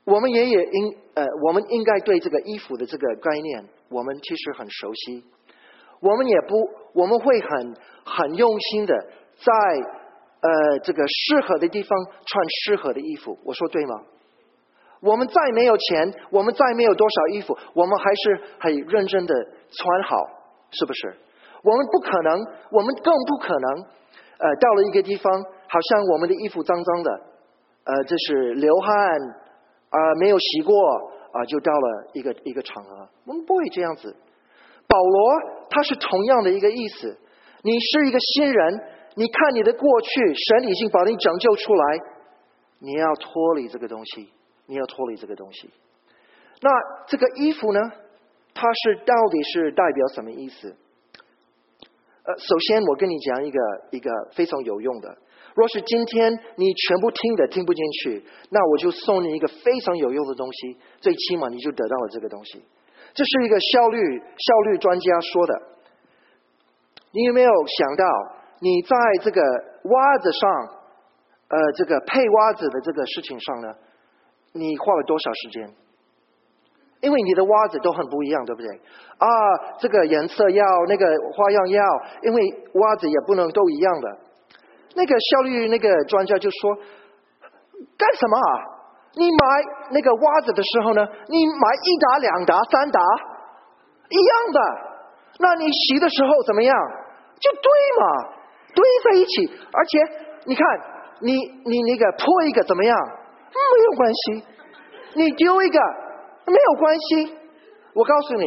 [0.05, 5.23] 我们也也应呃，我们应该对这个衣服的这个概念，我们其实很熟悉。
[6.01, 6.57] 我们也不，
[6.95, 8.95] 我们会很很用心的
[9.37, 9.53] 在
[10.43, 13.39] 呃这个适合的地方穿适合的衣服。
[13.45, 13.95] 我说对吗？
[15.01, 19.35] 我们再没有钱，我们再没有多少衣服，我们还是很认真的
[19.71, 20.17] 穿好，
[20.71, 21.17] 是不是？
[21.65, 22.39] 我们不可能，
[22.71, 23.83] 我们更不可能，
[24.39, 25.33] 呃，到了一个地方，
[25.67, 27.11] 好像我们的衣服脏脏的，
[27.83, 28.95] 呃，这是流汗
[29.91, 30.73] 啊，没有洗过
[31.33, 34.15] 啊，就到了一个一个场合，我们不会这样子。
[34.87, 37.19] 保罗他是同样的一个意思，
[37.63, 38.81] 你是一个新人，
[39.14, 41.98] 你看你的过去，神已经把你拯救出来，
[42.79, 44.31] 你要脱离这个东西。
[44.66, 45.68] 你要脱离这个东西，
[46.61, 46.70] 那
[47.07, 47.81] 这个衣服呢？
[48.55, 50.75] 它是到底是代表什么意思？
[52.22, 53.59] 呃，首先我跟你讲一个
[53.90, 55.18] 一个非常有用的。
[55.57, 62.62] 若是今天你全部听的听不进去，那我就送你一个非常有用的东西，最起码你就得到了这个东西。
[63.12, 65.62] 这是一个效率效率专家说的。
[67.11, 68.05] 你有没有想到，
[68.62, 70.51] 你在这个袜子上，
[71.48, 73.68] 呃，这个配袜子的这个事情上呢？
[74.53, 75.75] 你花了多少时间？
[77.01, 78.68] 因为你的袜子都很不一样，对不对？
[79.18, 79.27] 啊，
[79.81, 81.83] 这个颜色要，那个花样要，
[82.22, 82.40] 因为
[82.75, 84.18] 袜子也不能都一样的。
[84.94, 86.77] 那个效率那个专家就说
[87.98, 88.62] ：“干什么啊？
[89.16, 89.46] 你买
[89.90, 91.05] 那个袜子的时候呢？
[91.27, 93.01] 你买一打、两打、三打，
[94.09, 94.61] 一样的。
[95.40, 96.77] 那你洗的时候怎么样？
[97.40, 97.66] 就对
[97.98, 98.42] 嘛，
[98.75, 99.51] 堆在一起。
[99.73, 99.99] 而且
[100.47, 100.67] 你看，
[101.21, 101.33] 你
[101.65, 102.97] 你那个破一个怎么样？”
[103.53, 104.45] 没有关系，
[105.15, 105.79] 你丢一个
[106.47, 107.37] 没有关系。
[107.95, 108.47] 我告诉你，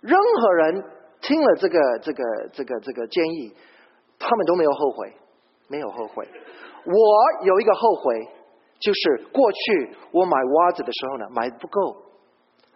[0.00, 0.84] 任何人
[1.20, 3.54] 听了这个这个这个这个建议，
[4.18, 5.12] 他们都没有后悔，
[5.68, 6.28] 没有后悔。
[6.84, 8.28] 我有一个后悔，
[8.80, 11.96] 就是过去我买袜子的时候呢，买的不够，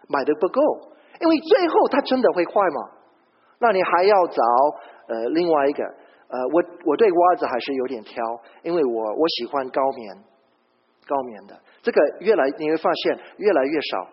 [0.07, 0.61] 买的不够，
[1.19, 2.89] 因为最后它真的会坏嘛？
[3.59, 4.41] 那你还要找
[5.09, 5.83] 呃另外一个
[6.29, 8.23] 呃，我我对袜子还是有点挑，
[8.63, 10.15] 因为我我喜欢高棉。
[11.09, 14.07] 高棉的这个越来你会发现越来越少，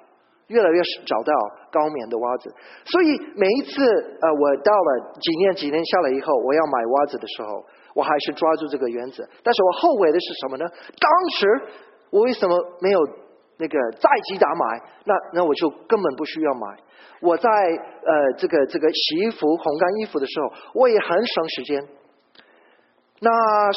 [0.46, 1.32] 越来越找到
[1.70, 2.48] 高棉的袜子。
[2.86, 3.84] 所以每一次
[4.22, 7.62] 呃，我到了几年几年下来以后，我要买袜子的时候，
[7.94, 9.22] 我还是抓住这个原则。
[9.42, 10.64] 但是我后悔的是什么呢？
[10.98, 11.68] 当时
[12.08, 12.98] 我为什么没有
[13.58, 14.82] 那个再击打买？
[15.04, 16.66] 那那我就根本不需要买。
[17.20, 21.82] 我在呃这个这个洗衣服烘干衣服的时候，我也很省时间。
[23.20, 23.30] 那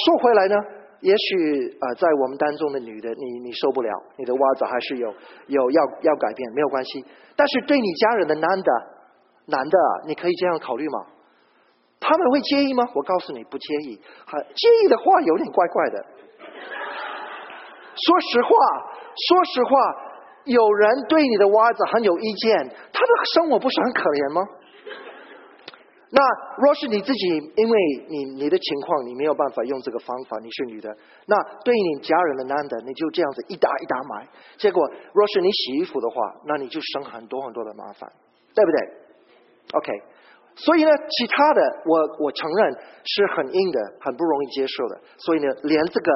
[0.06, 0.56] 说回来呢？
[1.00, 5.08] 也许啊，在我们当中的女的，你你受不了，你的袜子还是有
[5.48, 7.06] 有要要改变，没有关系。
[7.38, 8.72] 但是对你家人的男的
[9.46, 11.06] 男的，你可以这样考虑吗？
[12.02, 12.84] 他们会介意吗？
[12.94, 14.02] 我告诉你，不介意。
[14.26, 16.06] 还介意的话，有点怪怪的。
[17.96, 18.50] 说实话，
[19.28, 19.70] 说实话，
[20.46, 22.58] 有人对你的袜子很有意见，
[22.94, 24.42] 他的生活不是很可怜吗？
[26.12, 26.20] 那
[26.58, 27.78] 若是你自己，因为
[28.10, 30.90] 你你的情况，你没有办法用这个方法，你是女的，
[31.28, 34.28] 那对你家人的男的，你就这样子一打一打买，
[34.58, 38.12] 结果若是你洗衣服的话，那你就省很多很多的麻烦，
[38.56, 38.80] 对不对
[39.74, 39.92] ？OK，
[40.60, 46.12] 所以呢，其他的我我承认是很硬的，很不容易接受的，所以呢，连这个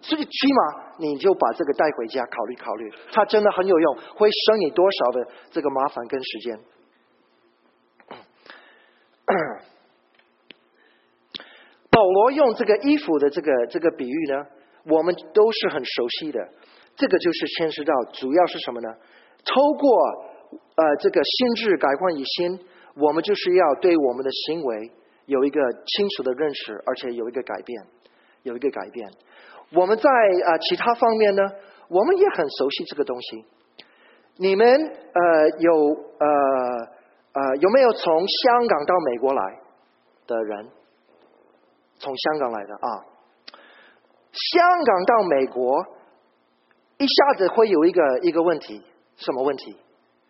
[0.00, 6.58] 最起码你就把这个带回家考虑考虑，它真的很有用，会省你多少的这个麻烦跟时间。
[11.90, 14.44] 保罗用这个衣服的这个这个比喻呢，
[14.86, 16.40] 我们都是很熟悉的。
[16.96, 18.88] 这个就是牵涉到主要是什么呢？
[19.44, 19.88] 透过
[20.76, 22.58] 呃这个心智改换以心，
[22.96, 24.92] 我们就是要对我们的行为
[25.26, 27.86] 有一个清楚的认识，而且有一个改变，
[28.42, 29.10] 有一个改变。
[29.72, 31.42] 我们在啊其他方面呢，
[31.88, 33.44] 我们也很熟悉这个东西。
[34.36, 35.72] 你们呃有
[36.18, 36.94] 呃。
[37.36, 39.42] 呃，有没有从香港到美国来
[40.28, 40.68] 的人？
[41.98, 43.02] 从香港来的啊？
[44.30, 45.84] 香港到美国，
[46.98, 48.80] 一下子会有一个一个问题，
[49.16, 49.76] 什么问题？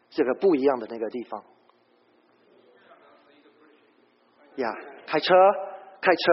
[0.08, 1.44] 这个不一样的那个地方。
[4.56, 4.72] 呀，
[5.06, 5.34] 开车，
[6.00, 6.32] 开车，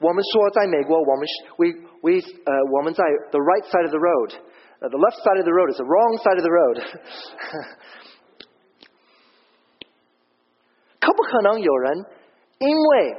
[0.00, 1.66] 我们说在美国，我们是 we
[2.02, 5.84] we 呃我们在 the right side of the road，the left side of the road is the
[5.84, 6.82] wrong side of the road。
[11.00, 12.04] 可不可能有人
[12.58, 13.16] 因为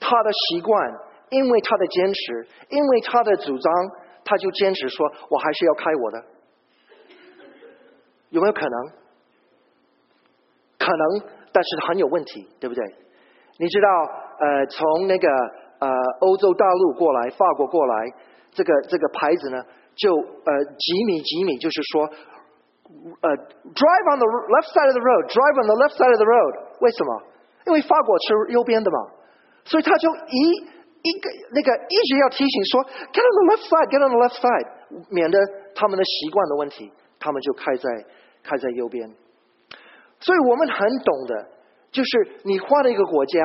[0.00, 0.92] 他的习惯，
[1.30, 3.90] 因为他的坚持，因为他的主张，
[4.24, 6.24] 他就坚持说我还是要开我的？
[8.30, 8.92] 有没有可能？
[10.78, 11.20] 可能，
[11.52, 12.84] 但是很有问题，对不对？
[13.58, 13.88] 你知道，
[14.40, 15.28] 呃，从那个
[15.78, 15.88] 呃
[16.20, 17.94] 欧洲大陆过来，法国过来，
[18.52, 19.62] 这个这个牌子呢，
[19.94, 22.02] 就呃几米几米，就是说，
[23.22, 23.30] 呃
[23.70, 27.22] ，drive on the left side of the road，drive on the left side of the road，为什么？
[27.66, 28.98] 因为法国是右边的嘛，
[29.64, 30.38] 所以他就一
[31.00, 34.68] 一个那个一直要提醒说，get on the left side，get on the left side，
[35.10, 35.38] 免得
[35.74, 36.90] 他们的习惯的问题，
[37.20, 37.88] 他们就开在
[38.42, 39.08] 开在右边。
[40.20, 41.48] 所以我们很懂的，
[41.94, 43.40] 就是你换了一个国家，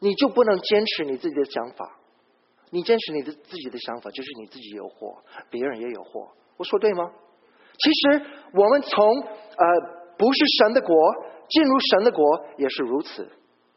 [0.00, 1.96] 你就不能坚持你自己的想法。
[2.70, 6.30] 你坚持你的自己的想法，就是你自己有祸，别人也有祸。
[6.58, 7.10] 我说对吗？
[7.78, 9.66] 其实我们从呃
[10.18, 10.94] 不是神的国
[11.48, 13.26] 进入神的国也是如此。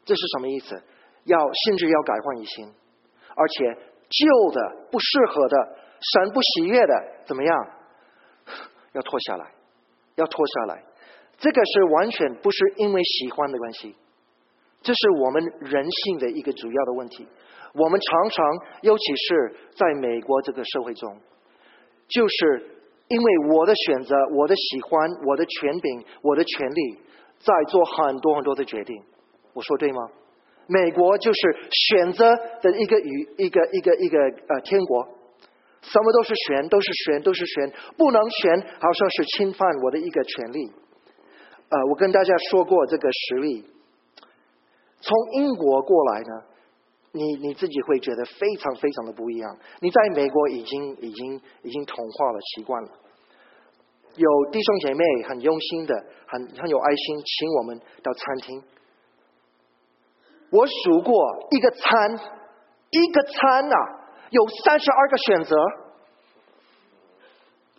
[0.04, 0.80] 这是什么意思？
[1.24, 2.66] 要甚至要改换一新，
[3.34, 5.56] 而且旧的不适合的
[6.12, 7.70] 神不喜悦的怎么样？
[8.92, 9.50] 要脱下来，
[10.16, 10.84] 要脱下来。
[11.38, 13.94] 这个是完全不是因为喜欢的关系，
[14.82, 17.26] 这是我们人性的一个主要的问题。
[17.74, 18.46] 我们常常，
[18.82, 21.18] 尤其是在美国这个社会中，
[22.08, 22.70] 就是
[23.08, 26.98] 因为我的选择、我的喜欢、我的权柄、我的权利，
[27.38, 29.02] 在做很多很多的决定。
[29.52, 29.98] 我说对吗？
[30.66, 34.18] 美国就是选择的一个与一个一个一个
[34.48, 35.06] 呃天国，
[35.82, 40.70] 什么都是选，都是选，都是选，不能选，好像是侵犯我的一个权利。
[41.68, 43.64] 呃，我跟大家说过这个实例，
[45.00, 46.42] 从英国过来呢，
[47.12, 49.56] 你你自己会觉得非常非常的不一样。
[49.80, 52.88] 你在美国已经已经已经同化了习惯了，
[54.14, 55.94] 有弟兄姐妹很用心的，
[56.26, 58.62] 很很有爱心，请我们到餐厅。
[60.50, 62.12] 我数过一个餐，
[62.90, 63.74] 一个餐呐，
[64.30, 65.56] 有三十二个选择。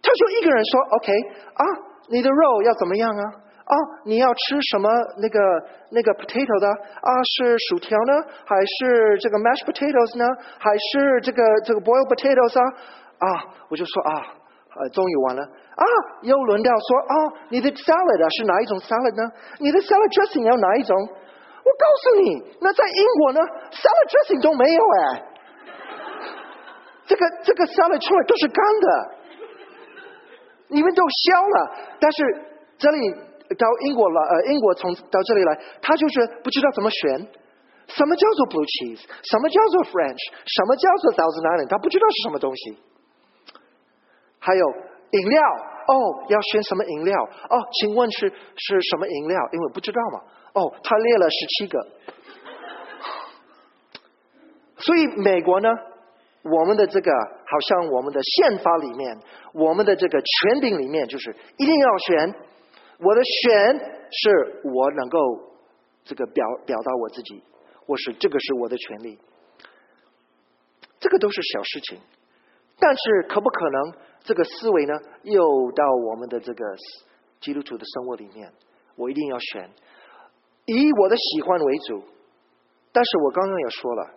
[0.02, 1.13] 他就一个人说：“OK
[1.54, 1.63] 啊，
[2.10, 3.24] 你的肉要怎么样啊？”
[3.65, 3.73] 啊，
[4.06, 4.86] 你要吃什么
[5.17, 5.41] 那个
[5.89, 7.10] 那个 potato 的啊？
[7.34, 8.13] 是薯条呢，
[8.45, 10.25] 还是这个 mashed potatoes 呢？
[10.62, 12.63] 还是这个这个 boiled potatoes 啊？
[13.17, 13.25] 啊，
[13.65, 14.21] 我就说啊，
[14.93, 15.86] 终于完了啊，
[16.21, 17.13] 又轮到说啊，
[17.49, 19.34] 你的 salad 是哪一种 salad 呢？
[19.58, 20.93] 你的 salad dressing 要哪一种？
[21.01, 23.41] 我告诉你，那在英国呢
[23.73, 25.25] ，salad dressing 都没有哎，
[27.10, 28.88] 这个这个 salad 出来都是干的，
[30.67, 31.58] 你们都削了，
[31.97, 32.21] 但是
[32.78, 33.34] 这里。
[33.53, 37.27] 到英国了，呃，英国从到这里来，他就是不知道怎么选，
[37.88, 40.17] 什么叫做 blue cheese，什么叫做 French，
[40.49, 42.77] 什么叫做 Thousand Island，他不知道是什么东西。
[44.39, 44.65] 还有
[45.12, 45.41] 饮料，
[45.88, 47.13] 哦，要选什么饮料？
[47.23, 49.38] 哦，请问是是什么饮料？
[49.53, 50.21] 因为不知道嘛。
[50.53, 51.88] 哦，他列了十七个。
[54.77, 55.69] 所以美国呢，
[56.43, 59.17] 我们的这个好像我们的宪法里面，
[59.53, 62.36] 我们的这个权柄里面，就是一定要选。
[62.99, 63.79] 我的选
[64.12, 65.19] 是我能够
[66.03, 67.43] 这个表表达我自己，
[67.86, 69.19] 或是这个是我的权利，
[70.99, 71.99] 这个都是小事情。
[72.77, 76.65] 但是可不可能这个思维呢，又到我们的这个
[77.39, 78.51] 基督徒的生活里面？
[78.95, 79.69] 我一定要选，
[80.65, 82.03] 以我的喜欢为主。
[82.91, 84.10] 但是我刚刚也说了，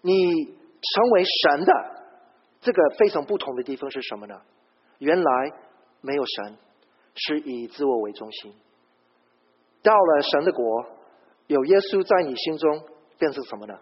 [0.00, 1.72] 你成为神的
[2.60, 4.34] 这个非常不同的地方是什么呢？
[4.98, 5.52] 原来
[6.00, 6.56] 没有神。
[7.14, 8.54] 是以自我为中心，
[9.82, 10.86] 到了神的国，
[11.46, 13.78] 有耶稣在你心中，变成什么呢？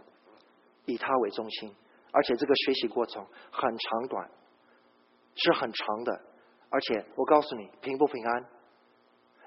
[0.86, 1.74] 以他为中心，
[2.12, 4.30] 而且这个学习过程很长短，
[5.36, 6.20] 是很长的，
[6.70, 8.46] 而且我告诉你，平不平安？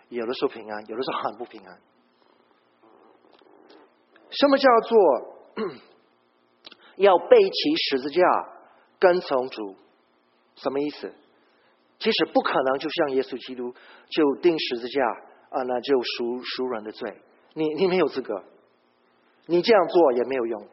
[0.09, 1.81] 有的时候平安，有的时候很不平安。
[4.29, 4.99] 什么叫做
[6.97, 8.21] 要背起十字架
[8.99, 9.75] 跟从主？
[10.55, 11.13] 什么意思？
[12.03, 13.73] 其实不可能，就像耶稣基督
[14.09, 15.01] 就钉十字架
[15.51, 17.09] 啊，那就赎赎人的罪。
[17.53, 18.43] 你你没有资格，
[19.47, 20.67] 你这样做也没有用。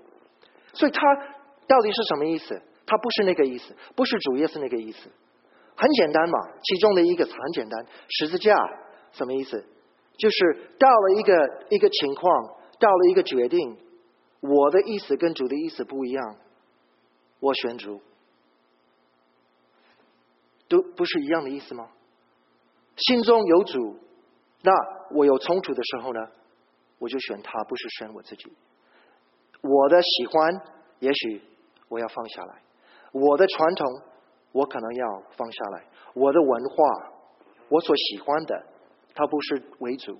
[0.73, 1.01] 所以他
[1.69, 2.61] 到底是什么意思？
[2.85, 5.09] 他不是那个意思，不是主耶稣那个意思。
[5.77, 8.57] 很简单嘛，其中的一个很简单，十字架
[9.13, 9.65] 什么意思？
[10.19, 12.45] 就是到了一个一个情况，
[12.81, 13.79] 到了一个决定，
[14.41, 16.37] 我的意思跟主的意思不一样，
[17.39, 18.01] 我选主。
[20.71, 21.91] 都不是一样的意思吗？
[22.97, 23.99] 心中有主，
[24.63, 24.73] 那
[25.15, 26.21] 我有冲突的时候呢，
[26.99, 28.53] 我就选他，不是选我自己。
[29.63, 30.63] 我的喜欢
[31.01, 31.43] 也许
[31.89, 32.63] 我要放下来，
[33.13, 33.87] 我的传统
[34.53, 37.13] 我可能要放下来，我的文化
[37.69, 38.67] 我所喜欢的，
[39.15, 40.17] 它不是为主，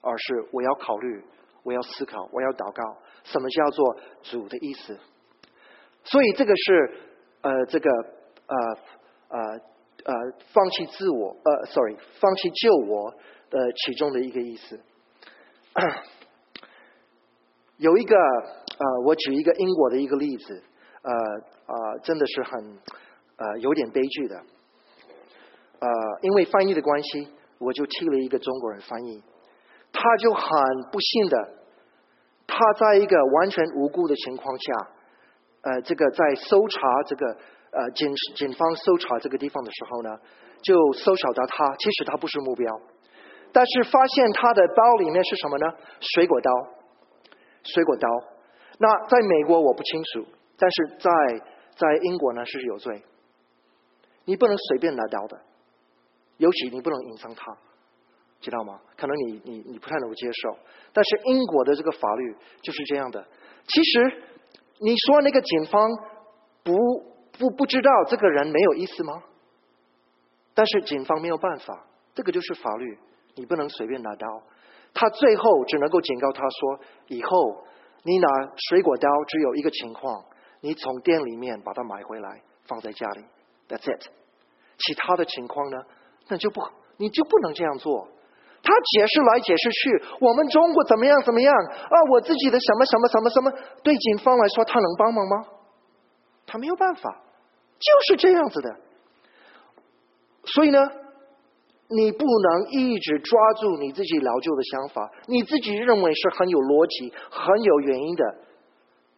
[0.00, 1.24] 而是我要考虑，
[1.62, 2.82] 我要思考，我要祷告，
[3.24, 4.98] 什么叫做主的意思？
[6.04, 6.94] 所以这个是
[7.42, 7.90] 呃，这个
[8.46, 8.56] 呃
[9.28, 9.60] 呃
[10.04, 10.14] 呃，
[10.52, 13.12] 放弃自我，呃，sorry，放弃救我
[13.50, 14.80] 的其中的一个意思。
[17.76, 20.62] 有一个呃，我举一个英国的一个例子，
[21.02, 22.78] 呃呃，真的是很
[23.36, 25.88] 呃有点悲剧的，呃，
[26.22, 29.22] 因为翻译的关系，我就替了一个中国人翻译，
[29.92, 30.42] 他就很
[30.92, 31.48] 不幸的，
[32.46, 34.72] 他在一个完全无辜的情况下，
[35.62, 37.36] 呃，这个在搜查这个
[37.72, 40.18] 呃警警方搜查这个地方的时候呢，
[40.62, 42.80] 就搜查到他，其实他不是目标，
[43.52, 45.66] 但是发现他的包里面是什么呢？
[46.00, 46.50] 水果刀。
[47.62, 48.08] 水果刀，
[48.78, 51.10] 那在美国我不清楚，但是在
[51.76, 53.02] 在英国呢是有罪，
[54.24, 55.38] 你不能随便拿刀的，
[56.38, 57.54] 尤其你不能隐藏它，
[58.40, 58.80] 知道吗？
[58.96, 60.56] 可能你你你不太能够接受，
[60.94, 63.22] 但是英国的这个法律就是这样的。
[63.66, 64.22] 其实
[64.78, 65.90] 你说那个警方
[66.64, 66.72] 不
[67.40, 69.22] 不不知道这个人没有意思吗？
[70.52, 72.98] 但是警方没有办法，这个就是法律，
[73.34, 74.26] 你不能随便拿刀。
[74.92, 77.64] 他最后只能够警告他说：“以后
[78.02, 78.28] 你拿
[78.68, 80.22] 水果刀，只有一个情况，
[80.60, 83.24] 你从店里面把它买回来放在家里
[83.68, 84.02] ，That's it。
[84.76, 85.78] 其他的情况呢，
[86.28, 86.60] 那就不
[86.98, 88.08] 你就不能这样做。”
[88.62, 91.96] 他解释来解释去，我们中国怎么样怎么样啊？
[92.10, 93.50] 我自己的什么什么什么什么，
[93.82, 95.46] 对警方来说，他能帮忙吗？
[96.46, 97.22] 他没有办法，
[97.80, 98.76] 就是这样子的。
[100.44, 100.78] 所以呢？
[101.92, 108.24] 你不能一直抓住你自己老旧的想法，你自己认为是很有逻辑、很有原因的，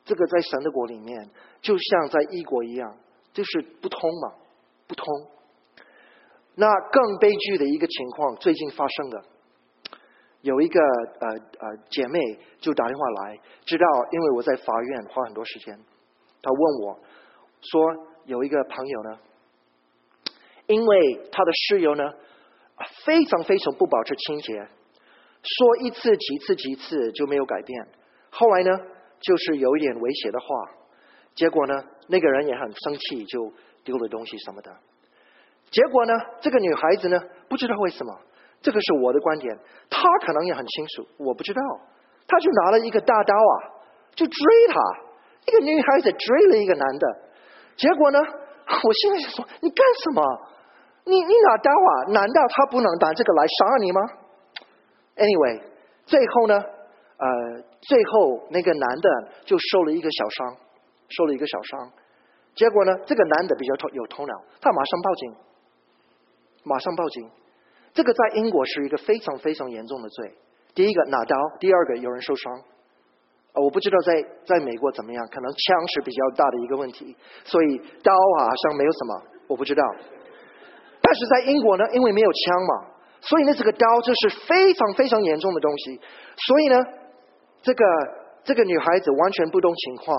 [0.07, 1.29] 这个在神的国里面，
[1.61, 2.97] 就像在异国一样，
[3.35, 4.33] 就是不通嘛，
[4.89, 5.05] 不通。
[6.55, 9.23] 那更悲剧的一个情况，最近发生的，
[10.41, 12.19] 有一个呃呃姐妹
[12.59, 15.77] 就打电话来，知道因为我在法院花很多时间，
[16.41, 16.99] 她问我
[17.61, 19.19] 说有一个朋友呢，
[20.67, 22.13] 因为他的室友呢。
[23.05, 27.87] 非常非常不保持清洁，说一次几次几次就没有改变。
[28.31, 28.71] 后来呢，
[29.21, 30.47] 就是有一点威胁的话，
[31.37, 33.53] 结果呢，那个人也很生气，就
[33.85, 34.75] 丢了东西什么的。
[35.71, 38.19] 结果呢，这个女孩子呢，不知道为什么，
[38.63, 39.57] 这个是我的观点，
[39.89, 41.61] 她可能也很清楚，我不知道，
[42.27, 43.55] 她就拿了一个大刀啊，
[44.17, 44.35] 就追
[44.71, 44.81] 他。
[45.47, 47.07] 一个女孩子追了一个男的，
[47.77, 50.23] 结果呢，我现在想说，你干什么？
[51.05, 52.13] 你你拿刀啊？
[52.13, 54.01] 难道他不能拿这个来杀你吗
[55.17, 55.63] ？Anyway，
[56.07, 60.57] 最后呢，呃，最后那个男的就受了一个小伤，
[61.09, 61.91] 受了一个小伤。
[62.55, 65.35] 结果呢，这个男的比较头有头脑，他马上报警，
[66.65, 67.31] 马上报警。
[67.95, 70.35] 这个在英国是一个非常非常严重的罪。
[70.75, 72.63] 第一个拿刀，第二个有人受伤。
[73.53, 74.13] 啊我不知道在
[74.45, 79.83] 在美国怎么样，可能枪是比较大的一个问题，所以刀啊好像没有什么，我不知道。
[81.03, 86.01] 但是在英国呢，因为没有枪嘛，所以呢，这个刀就是非常非常严重的东西。
[86.37, 86.77] 所以呢，
[87.61, 87.85] 这个
[88.45, 90.17] 这个女孩子完全不懂情况，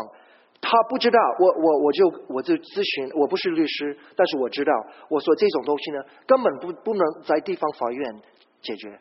[0.62, 1.18] 她不知道。
[1.40, 4.72] 我我我就我就咨询，我不是律师，但是我知道，
[5.10, 8.22] 我说这种东西呢，根本不不能在地方法院
[8.62, 9.00] 解决。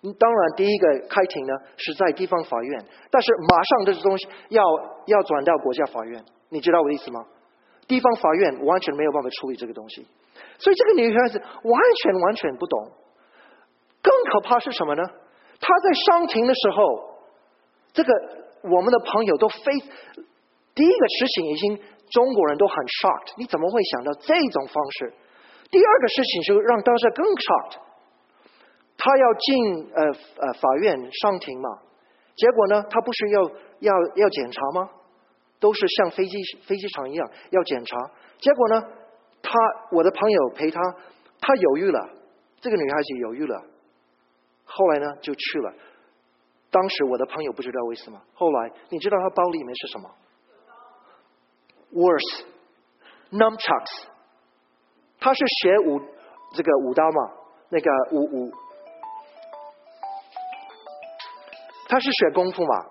[0.00, 4.62] 你当然，第一个开庭呢是在地方法院，但是马上这东西要
[5.06, 7.24] 要转到国家法院，你知道我的意思吗？
[7.88, 10.06] 地方法院完全没有办法处理这个东西。
[10.58, 12.92] 所以这个女孩子完全完全不懂，
[14.02, 15.02] 更可怕是什么呢？
[15.60, 17.18] 她在上庭的时候，
[17.92, 18.12] 这个
[18.62, 19.72] 我们的朋友都非
[20.74, 21.80] 第一个事情已经
[22.10, 25.12] 中国人都很 shocked，你怎么会想到这种方式？
[25.70, 27.78] 第二个事情就让大家更 shocked，
[28.98, 31.68] 他要进呃呃法院上庭嘛，
[32.36, 33.42] 结果呢，他不是要
[33.78, 34.90] 要要检查吗？
[35.60, 37.96] 都是像飞机飞机场一样要检查，
[38.38, 38.82] 结果呢？
[39.40, 39.52] 他，
[39.92, 40.80] 我的朋友陪他，
[41.40, 42.10] 他犹豫了，
[42.60, 43.62] 这个女孩子犹豫了，
[44.64, 45.72] 后来呢就去了。
[46.70, 50.10] 当时我的朋友不知道为什么，后来你知道他包里面是什么
[51.92, 52.44] ？Worse,
[53.30, 54.08] nunchucks。
[55.20, 56.00] 他是学武
[56.54, 57.32] 这个武刀嘛，
[57.70, 58.52] 那个武武，
[61.88, 62.84] 他是学功夫嘛？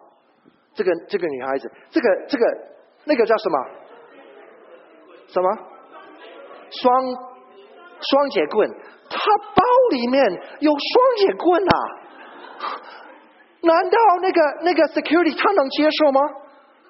[0.74, 2.46] 这个这个女孩子，这个这个
[3.06, 3.66] 那个叫什么？
[5.28, 5.58] 什么？
[6.70, 7.04] 双
[8.00, 8.70] 双节棍，
[9.10, 9.18] 他
[9.56, 10.24] 包里面
[10.60, 11.74] 有双节棍呐？
[13.62, 16.22] 难道那个那个 security 他能接受吗？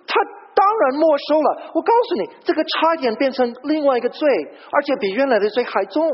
[0.05, 0.19] 他
[0.53, 1.71] 当然没收了。
[1.73, 4.27] 我告诉你，这个差点变成另外一个罪，
[4.71, 6.09] 而且比原来的罪还重。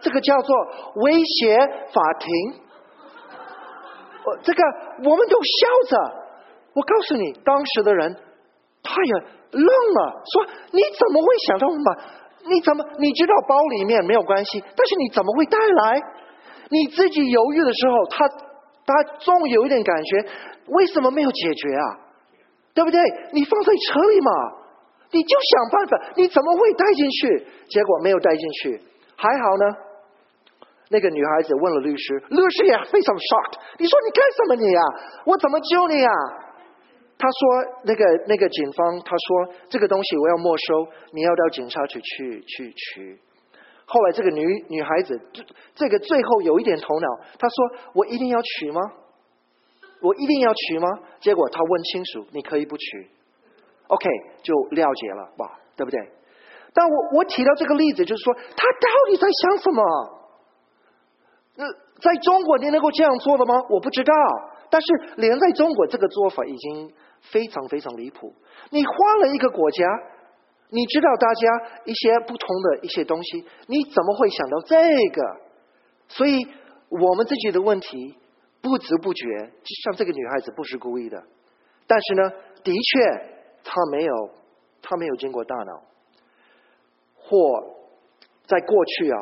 [0.00, 0.56] 这个叫做
[1.02, 1.56] 威胁
[1.92, 2.62] 法庭。
[4.26, 4.62] 我这个
[5.04, 6.26] 我们都笑着。
[6.74, 8.14] 我告诉你，当时的人
[8.82, 9.12] 他也
[9.52, 11.84] 愣了，说：“你怎么会想到我们？
[12.48, 14.60] 你怎么你知道包里面没有关系？
[14.60, 16.02] 但是你怎么会带来？
[16.68, 20.28] 你自己犹豫的时候，他他总有一点感觉，
[20.66, 21.84] 为什么没有解决啊？
[22.74, 23.00] 对不对？
[23.32, 24.30] 你放在车里嘛，
[25.12, 27.46] 你就想办法，你怎么会带进去？
[27.70, 28.82] 结果没有带进去，
[29.16, 29.85] 还好呢。
[30.88, 33.58] 那个女孩子问了律师，律师也非常 shocked。
[33.78, 34.80] 你说你干什么你呀？
[35.24, 36.10] 我怎么救你呀？
[37.18, 43.18] 他说：“那个那个警方，他说这个东西我要没收，你要到警察局去去取。”
[43.88, 45.18] 后来这个女女孩子，
[45.74, 47.08] 这个最后有一点头脑，
[47.38, 48.80] 她说：“我一定要取吗？
[50.02, 50.86] 我一定要取吗？”
[51.18, 53.08] 结果他问清楚：“你可以不取。
[53.86, 54.10] ”OK，
[54.42, 55.98] 就了解了吧，对不对？
[56.74, 59.82] 但我我提到这个例子，就是说他到底在想什么？
[61.56, 61.66] 那
[62.00, 63.54] 在中国你能够这样做的吗？
[63.70, 64.12] 我不知道。
[64.70, 66.92] 但是连在中国这个做法已经。
[67.32, 68.32] 非常非常离谱！
[68.70, 69.84] 你换了一个国家，
[70.68, 74.76] 你知道大家一些不同的一些东西，你怎么会想到这
[75.10, 75.40] 个？
[76.06, 76.46] 所以
[76.88, 78.14] 我们自己的问题
[78.60, 81.20] 不知不觉，就像这个女孩子不是故意的，
[81.88, 82.30] 但是呢，
[82.62, 83.04] 的确
[83.64, 84.30] 她没有，
[84.80, 85.82] 她没有经过大脑，
[87.16, 87.36] 或
[88.46, 89.18] 在过去啊，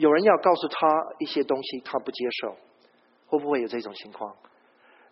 [0.00, 0.88] 有人要告诉他
[1.18, 2.56] 一些东西，他不接受，
[3.26, 4.34] 会不会有这种情况？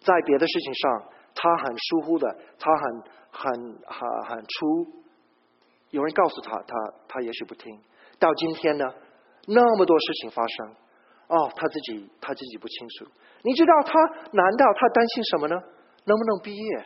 [0.01, 2.26] 在别的事情上，他很疏忽的，
[2.59, 3.53] 他很很
[3.86, 4.86] 很很粗。
[5.91, 6.74] 有人告诉他，他
[7.07, 7.78] 他也许不听。
[8.18, 8.86] 到今天呢，
[9.47, 10.68] 那么多事情发生，
[11.28, 13.05] 哦，他自己他自己不清楚。
[13.43, 13.93] 你知道他
[14.32, 15.57] 难道他担心什么呢？
[16.07, 16.84] 能不能毕业？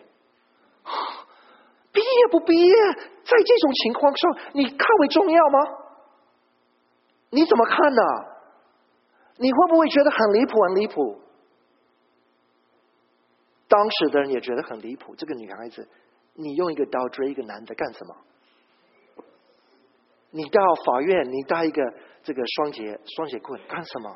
[1.93, 2.75] 毕业不毕业，
[3.23, 5.82] 在这种情况上，你看为重要吗？
[7.35, 8.03] 你怎么看呢？
[9.39, 10.61] 你会不会觉得很离谱？
[10.63, 11.19] 很离谱？
[13.69, 15.89] 当时的人也觉得很离谱，这个女孩子，
[16.35, 18.15] 你用一个刀追一个男的干什么？
[20.31, 21.83] 你到法院，你带一个
[22.23, 24.15] 这个双节双节棍干什么？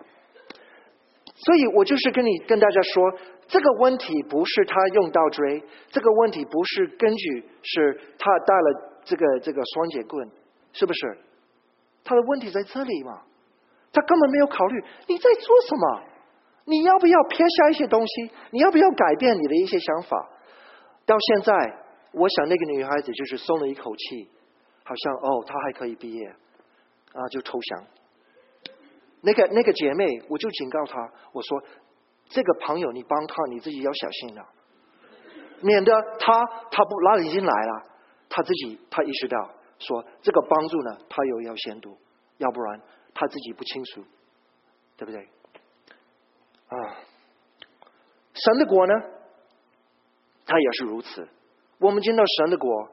[1.35, 10.31] 所以我就是跟你跟大家说，这个问题不是他用刀追，这个问题不是根据是他带了这个这个双节棍，
[10.75, 11.19] 是不是？
[12.07, 13.21] 他的问题在这里嘛？
[13.93, 16.03] 他根本没有考虑你在做什么。
[16.65, 18.31] 你要不要撇下一些东西？
[18.51, 20.31] 你要不要改变你的一些想法？
[21.05, 21.53] 到现在，
[22.13, 24.29] 我想那个女孩子就是松了一口气，
[24.83, 26.27] 好像哦，她还可以毕业
[27.13, 27.85] 啊，就投降。
[29.21, 30.99] 那个那个姐妹，我就警告她，
[31.33, 31.63] 我说
[32.29, 34.45] 这个朋友你帮他，你自己要小心了，
[35.61, 37.83] 免得他他不拉你进来了，
[38.29, 41.97] 他自己他意识到说这个帮助呢，他有要先读，
[42.39, 42.81] 要不然
[43.15, 44.05] 他自己不清楚，
[44.97, 45.21] 对不对？
[46.69, 46.97] 啊，
[48.35, 48.93] 神的国呢？
[50.47, 51.27] 它也是如此。
[51.79, 52.89] 我们见到神的国，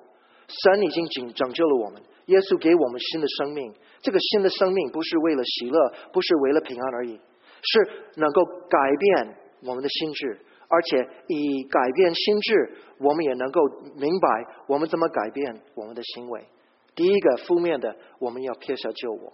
[0.47, 2.01] 神已经拯拯救了我们。
[2.25, 7.19] 耶稣给我们新的生命，这个新的生命不是为了喜乐，不是为了平安而已，
[7.61, 13.61] 是能够改变我们的心智，而且以改变心智，我们也能够
[13.95, 14.27] 明白
[14.67, 16.47] 我们怎么改变我们的行为。
[16.95, 19.33] 第一个负面的，我们要撇下救我。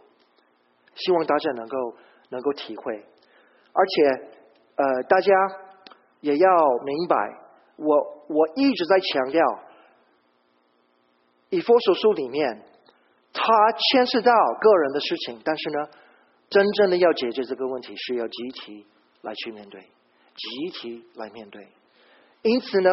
[0.96, 1.78] 希望大家能够
[2.30, 3.06] 能够体会。
[3.72, 4.04] 而且，
[4.76, 5.32] 呃，大家
[6.22, 7.16] 也要明白，
[7.78, 7.96] 我
[8.28, 9.42] 我一直在强调，
[11.50, 12.64] 以佛所书里面，
[13.32, 15.88] 它牵涉到个人的事情，但是呢，
[16.50, 18.86] 真正的要解决这个问题，是要集体
[19.22, 21.68] 来去面对，集体来面对。
[22.42, 22.90] 因此呢，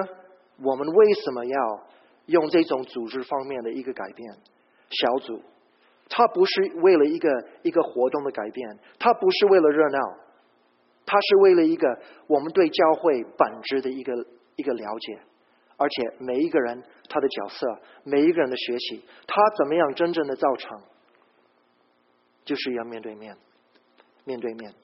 [0.62, 1.86] 我们为什么要
[2.26, 4.34] 用这种组织方面的一个改变
[4.90, 5.42] 小组？
[6.08, 7.28] 它不是为了一个
[7.62, 9.98] 一个活动的改变，它不是为了热闹。
[11.08, 11.86] 他是为了一个
[12.26, 14.12] 我们对教会本质的一个
[14.56, 15.16] 一个了解，
[15.76, 20.80] 而且每一个人他的角色，每一个人的学习，他怎么样真正的造成，
[22.44, 23.36] 就是要面对面，
[24.24, 24.74] 面对面。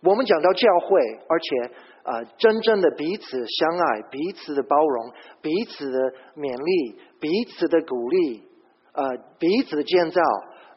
[0.00, 5.98] 我们讲到教会，而且啊，真正的彼此相爱，彼此的包容，彼此的
[6.34, 8.47] 勉励，彼此的鼓励，
[8.98, 10.20] 呃，彼此的建造，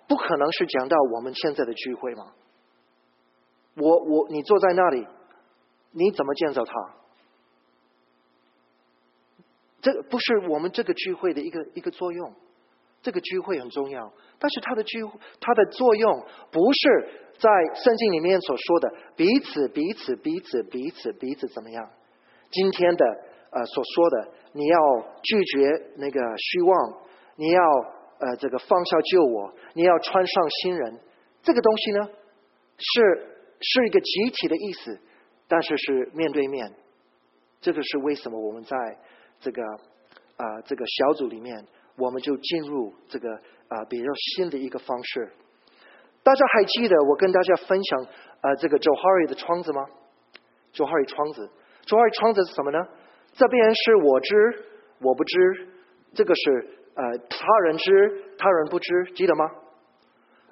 [0.07, 2.33] 不可能是讲到我们现在的聚会吗？
[3.75, 5.07] 我我你坐在那里，
[5.89, 6.73] 你怎么建造它？
[9.81, 12.31] 这不是我们这个聚会的一个一个作用。
[13.01, 14.99] 这个聚会很重要，但是它的聚
[15.39, 17.09] 它的作用不是
[17.39, 21.89] 在圣经里面所说的彼此彼此彼此彼此彼此怎么样？
[22.51, 23.05] 今天的
[23.49, 24.77] 呃所说的，你要
[25.23, 27.01] 拒绝那个虚妄，
[27.37, 27.63] 你要
[28.21, 30.99] 呃这个放下救我，你要穿上新人。
[31.43, 32.09] 这个东西呢，
[32.77, 33.27] 是
[33.59, 34.99] 是一个集体的意思，
[35.47, 36.71] 但是是面对面。
[37.59, 38.77] 这个是为什么我们在
[39.39, 39.61] 这个
[40.37, 41.65] 啊这个小组里面，
[41.97, 43.29] 我们就进入这个
[43.67, 44.05] 啊比较
[44.35, 45.31] 新的一个方式。
[46.23, 48.03] 大家还记得我跟大家分享
[48.41, 49.85] 啊这个 Johari 的窗子吗
[50.73, 51.49] ？Johari 窗子
[51.85, 52.79] ，Johari 窗子是什么呢？
[53.33, 54.65] 这边是我知
[54.99, 55.67] 我不知，
[56.13, 59.45] 这个是呃他人知他人不知，记得吗？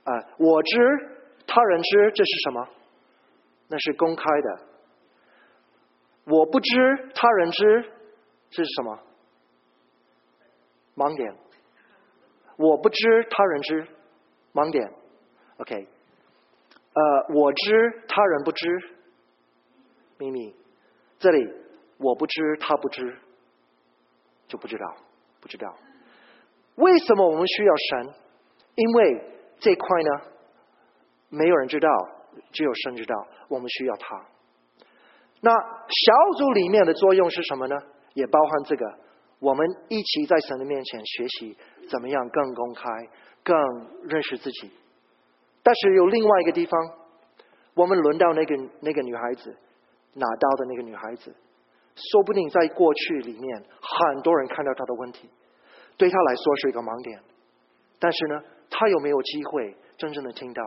[0.04, 0.78] 啊，我知
[1.46, 2.68] 他人知，这是什么？
[3.68, 4.66] 那是公开的。
[6.26, 7.92] 我不知他人知，
[8.50, 9.00] 这是什么？
[10.96, 11.36] 盲点。
[12.58, 13.88] 我不知他人知，
[14.54, 14.92] 盲点。
[15.58, 15.88] OK，
[16.94, 18.90] 呃，我知他人不知，
[20.18, 20.56] 秘密。
[21.20, 21.54] 这里
[21.98, 23.18] 我不知他不知，
[24.48, 24.96] 就不知道，
[25.42, 25.76] 不知道。
[26.80, 28.14] 为什么我们需要神？
[28.76, 29.24] 因为
[29.60, 30.22] 这块呢，
[31.30, 31.90] 没有人知道，
[32.52, 33.16] 只有神知道。
[33.50, 34.26] 我们需要他。
[35.42, 37.76] 那小组里面的作用是什么呢？
[38.14, 38.86] 也包含这个，
[39.40, 41.58] 我们一起在神的面前学习
[41.90, 42.84] 怎么样更公开、
[43.44, 43.58] 更
[44.04, 44.72] 认识自己。
[45.64, 46.80] 但是有另外一个地方，
[47.74, 49.56] 我们轮到那个那个女孩子
[50.14, 51.36] 拿刀的那个女孩子，
[51.96, 55.30] 说不定在过去里面很多人看到她的问题，
[56.00, 57.22] 对他来说是一个盲点。
[58.00, 60.64] 但是呢，他有没有机会真正的听到？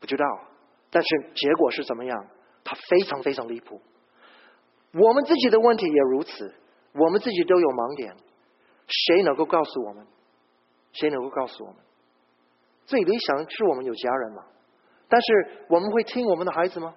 [0.00, 0.26] 不知道。
[0.90, 2.26] 但是结果是怎么样？
[2.64, 3.80] 他非常非常离谱。
[4.92, 6.54] 我们自己的问题也如此，
[6.92, 8.14] 我们自己都有盲点。
[8.88, 10.06] 谁能够告诉我们？
[10.92, 11.78] 谁能够告诉我们？
[12.84, 14.44] 最理想是我们有家人嘛，
[15.08, 16.92] 但是我们会听我们的孩子吗？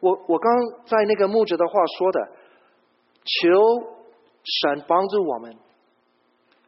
[0.00, 0.52] 我我刚
[0.86, 2.28] 在那个牧者的话说的，
[3.24, 3.50] 求
[4.44, 5.56] 神帮助我们，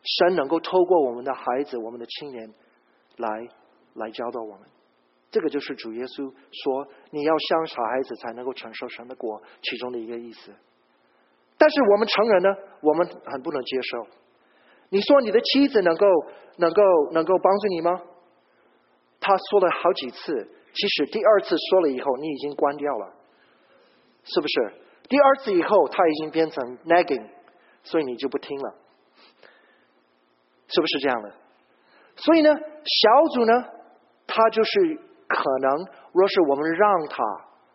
[0.03, 2.53] 神能够透过我们的孩子、我们的青年
[3.17, 3.29] 来
[3.95, 4.69] 来教导我们。
[5.31, 10.53] 这个就是主耶稣说你要像小孩子才能够承受神的果其中的一个意思。
[11.57, 12.49] 但是我们成人呢，
[12.83, 14.07] 我们很不能接受。
[14.89, 16.07] 你说你的妻子能够
[16.57, 18.03] 能够能够帮助你吗？
[19.21, 23.15] 他说了好几次，其实第二次说了以后，你已经关掉了，
[24.25, 24.73] 是不是？
[25.09, 27.29] 第二次以后，他已经变成 nagging，
[27.83, 28.75] 所以你就不听了，
[30.69, 31.35] 是不是这样的？
[32.17, 33.65] 所以呢，小组呢，
[34.27, 37.23] 他就是可能，若是我们让他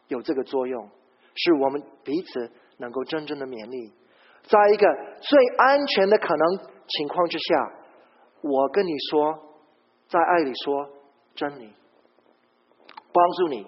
[0.08, 0.90] 有这个作用，
[1.36, 3.94] 是我们彼此能够真正的勉励，
[4.44, 4.88] 在一个
[5.22, 6.76] 最安全的可能。
[6.88, 7.74] 情况之下，
[8.42, 9.34] 我跟你说，
[10.08, 10.88] 在爱里说
[11.34, 11.74] 真理，
[13.12, 13.66] 帮助你。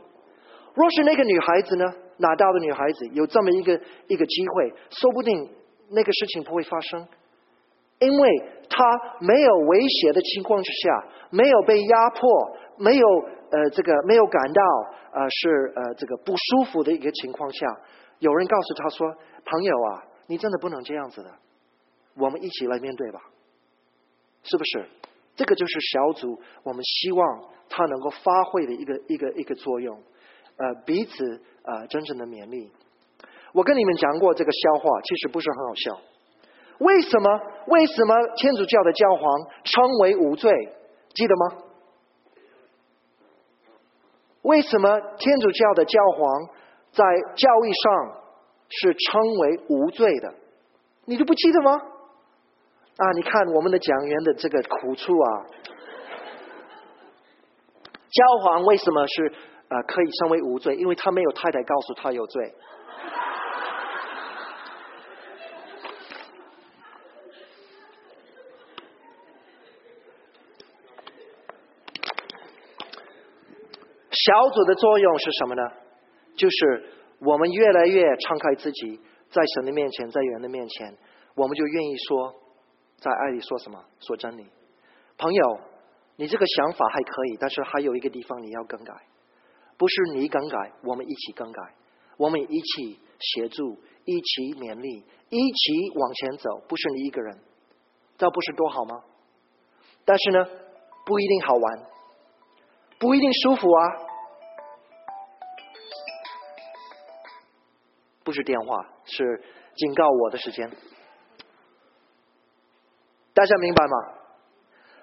[0.75, 1.85] 若是那个女孩子呢，
[2.17, 3.73] 拿到的女孩子有这么一个
[4.07, 5.49] 一个机会，说不定
[5.89, 7.07] 那个事情不会发生，
[7.99, 8.29] 因为
[8.69, 8.83] 他
[9.19, 13.07] 没有威胁的情况之下，没有被压迫，没有
[13.51, 14.61] 呃这个没有感到
[15.13, 17.65] 呃是呃这个不舒服的一个情况下，
[18.19, 19.15] 有人告诉他说
[19.45, 21.31] ：“朋友啊，你真的不能这样子的。”
[22.19, 23.19] 我们一起来面对吧，
[24.43, 24.85] 是不是？
[25.35, 30.01] 这个就是小组，我们希望它能够发挥的一个一个一个作用，
[30.57, 32.71] 呃，彼此呃真正的勉励。
[33.53, 35.99] 我跟你们讲过这个笑话，其实不是很好笑。
[36.79, 37.41] 为什么？
[37.67, 40.51] 为什么天主教的教皇称为无罪？
[41.13, 41.63] 记得吗？
[44.43, 46.47] 为什么天主教的教皇
[46.91, 47.03] 在
[47.35, 48.21] 教义上
[48.69, 50.33] 是称为无罪的？
[51.05, 51.71] 你都不记得吗？
[52.97, 53.11] 啊！
[53.13, 55.45] 你看我们的讲员的这个苦处啊，
[58.09, 59.33] 教皇为什么是
[59.69, 60.75] 呃可以称为无罪？
[60.75, 62.53] 因为他没有太太告诉他有罪。
[74.27, 75.63] 小组的作用是什么呢？
[76.35, 76.83] 就是
[77.19, 78.99] 我们越来越敞开自己，
[79.29, 80.97] 在神的面前，在人的面前，
[81.33, 82.35] 我们就愿意说。
[82.97, 83.79] 在爱里说什么？
[83.99, 84.45] 说真理，
[85.19, 85.59] 朋友，
[86.15, 88.91] 你这个想法还可以，但是还有一个地方你要更改，
[89.77, 91.61] 不是你更改，我们一起更改，
[92.17, 97.37] 我们一起协助，一起勉励，一起往前走，不是你一个人，
[98.17, 99.03] 这不是多好吗？
[100.03, 100.47] 但是呢，
[101.05, 101.83] 不一定好玩，
[102.97, 103.83] 不一定舒服啊，
[108.27, 109.41] 不是电话，是
[109.77, 110.69] 警告我的时间。
[113.33, 113.91] 大家明白吗？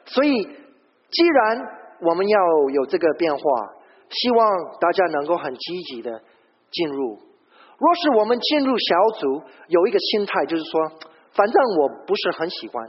[0.04, 1.58] 所以，既然
[2.02, 2.38] 我们要
[2.74, 3.42] 有这个变化，
[4.10, 6.20] 希望大家能够很积极的
[6.70, 7.18] 进入。
[7.78, 10.98] 若是我们进入小组，有一个心态就是说，
[11.32, 12.84] 反正我不是很喜欢，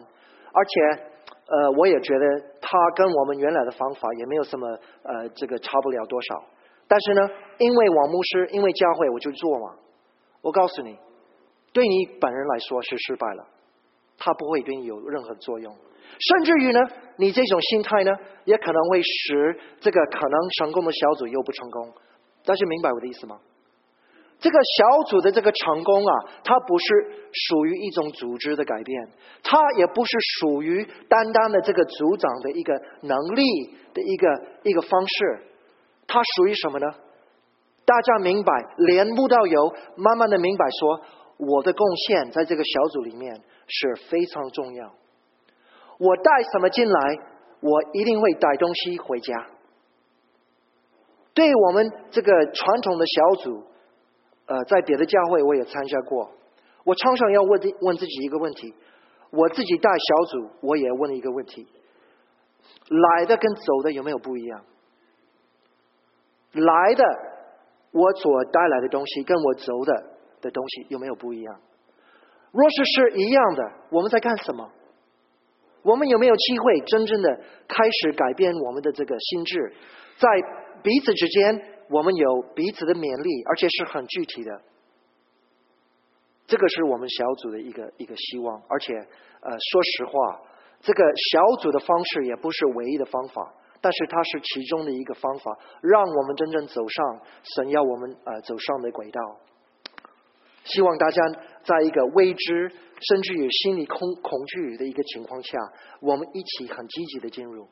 [0.51, 1.03] 而且
[1.47, 2.25] 呃，我也觉得
[2.59, 4.67] 他跟我们原来的方法也没有什么
[5.03, 6.43] 呃，这个差不了多少。
[6.89, 7.29] 但是呢，
[7.59, 9.84] 因为王牧师，因为教会，我就做嘛。
[10.45, 10.95] 我告诉你，
[11.73, 13.47] 对你本人来说是失败了，
[14.15, 15.75] 他不会对你有任何作用。
[16.19, 16.79] 甚至于呢，
[17.17, 18.11] 你这种心态呢，
[18.43, 21.91] 也可能会使这个可能成功的小组又不成功。
[22.45, 23.39] 大家明白我的意思吗？
[24.37, 26.85] 这个小组的这个成功啊，它不是
[27.31, 29.09] 属于一种组织的改变，
[29.41, 33.43] 它也不是属于单单的这个组长的一个能力
[33.95, 34.27] 的一个
[34.61, 35.43] 一个方式，
[36.05, 36.85] 它属于什么呢？
[37.85, 41.01] 大家明白，连慕到有，慢慢的明白，说
[41.37, 44.91] 我的贡献在这个小组里面是非常重要。
[45.99, 47.17] 我带什么进来，
[47.61, 49.33] 我一定会带东西回家。
[51.33, 53.63] 对我们这个传统的小组，
[54.47, 56.31] 呃，在别的教会我也参加过。
[56.83, 58.73] 我常常要问问自己一个问题：
[59.31, 61.67] 我自己带小组，我也问一个问题：
[63.17, 64.63] 来的跟走的有没有不一样？
[66.53, 67.03] 来的，
[67.95, 69.93] 我所带来的东西跟我走的
[70.41, 71.61] 的东西有没有不一样？
[72.51, 74.69] 若是是一样的，我们在干什么？
[75.81, 79.73] 我们有没有机会真正的开始改变我们的这个心智？
[80.17, 80.27] 在
[80.83, 84.61] 彼此之间，我们有彼此的勉励，而且是很具体的。
[86.47, 90.41] 这个是我们小组的一个一个希望，而且呃，说实话，
[90.81, 93.53] 这个小组的方式也不是唯一的方法，
[93.85, 99.21] 但是它是其中的一个方法，让我们真正走上神要我们呃走上的轨道。
[100.63, 101.21] 希望大家
[101.63, 105.59] 在一个未知甚至于心理恐恐惧的一个情况下，
[105.99, 107.67] 我们一起很积极的进入，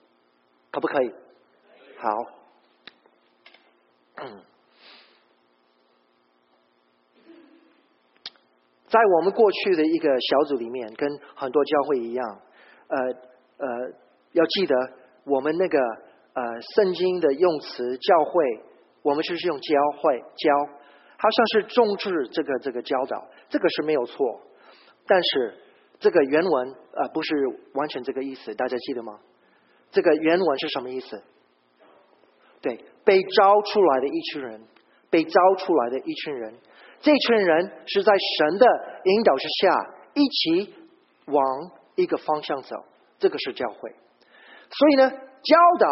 [0.69, 1.11] 可不可以？
[1.97, 2.11] 好。
[4.17, 4.43] 嗯，
[8.85, 12.41] 在我们过去的一个小组里面，跟很多教会一样，
[12.87, 12.97] 呃
[13.57, 13.93] 呃，
[14.33, 14.75] 要记得
[15.25, 15.79] 我们那个
[16.33, 16.43] 呃
[16.75, 18.61] 圣经的用词教会，
[19.01, 20.65] 我们就是用教会教，
[21.17, 24.41] 好像是重视这个这个教导，这个是没有错，
[25.07, 25.55] 但是
[25.99, 27.35] 这个原文呃不是
[27.73, 29.19] 完全这个意思，大家记得吗？
[29.91, 31.21] 这个原文是什么意思？
[32.61, 34.61] 对，被招出来的一群人，
[35.09, 36.55] 被招出来的一群人，
[36.99, 38.65] 这群人是在神的
[39.03, 40.73] 引导之下，一起
[41.27, 42.75] 往一个方向走，
[43.19, 43.93] 这个是教会。
[44.77, 45.87] 所以呢，教导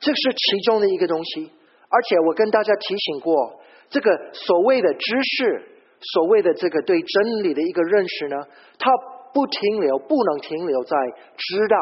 [0.00, 1.50] 这是其中的一个东西，
[1.88, 5.62] 而且我跟大家提醒过，这个所谓的知识，
[6.00, 8.36] 所谓的这个对真理的一个认识呢，
[8.78, 8.90] 它
[9.34, 10.96] 不停留，不能停留在
[11.36, 11.76] 知道。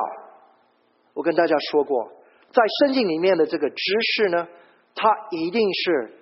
[1.14, 2.12] 我跟大家说过。
[2.52, 3.76] 在圣经里面的这个知
[4.16, 4.48] 识呢，
[4.96, 6.12] 它一定是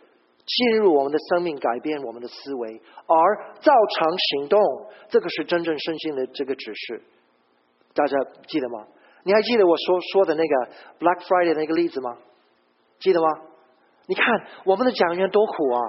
[0.45, 4.61] 进入我们的生命，改变我们的思维，而造成行动。
[5.09, 7.03] 这个是真正圣经的这个指示。
[7.95, 8.17] 大家
[8.47, 8.87] 记得吗？
[9.25, 10.55] 你还记得我说说的那个
[10.99, 12.17] Black Friday 那个例子吗？
[12.99, 13.27] 记得吗？
[14.07, 14.25] 你看
[14.65, 15.81] 我们的讲员多苦啊！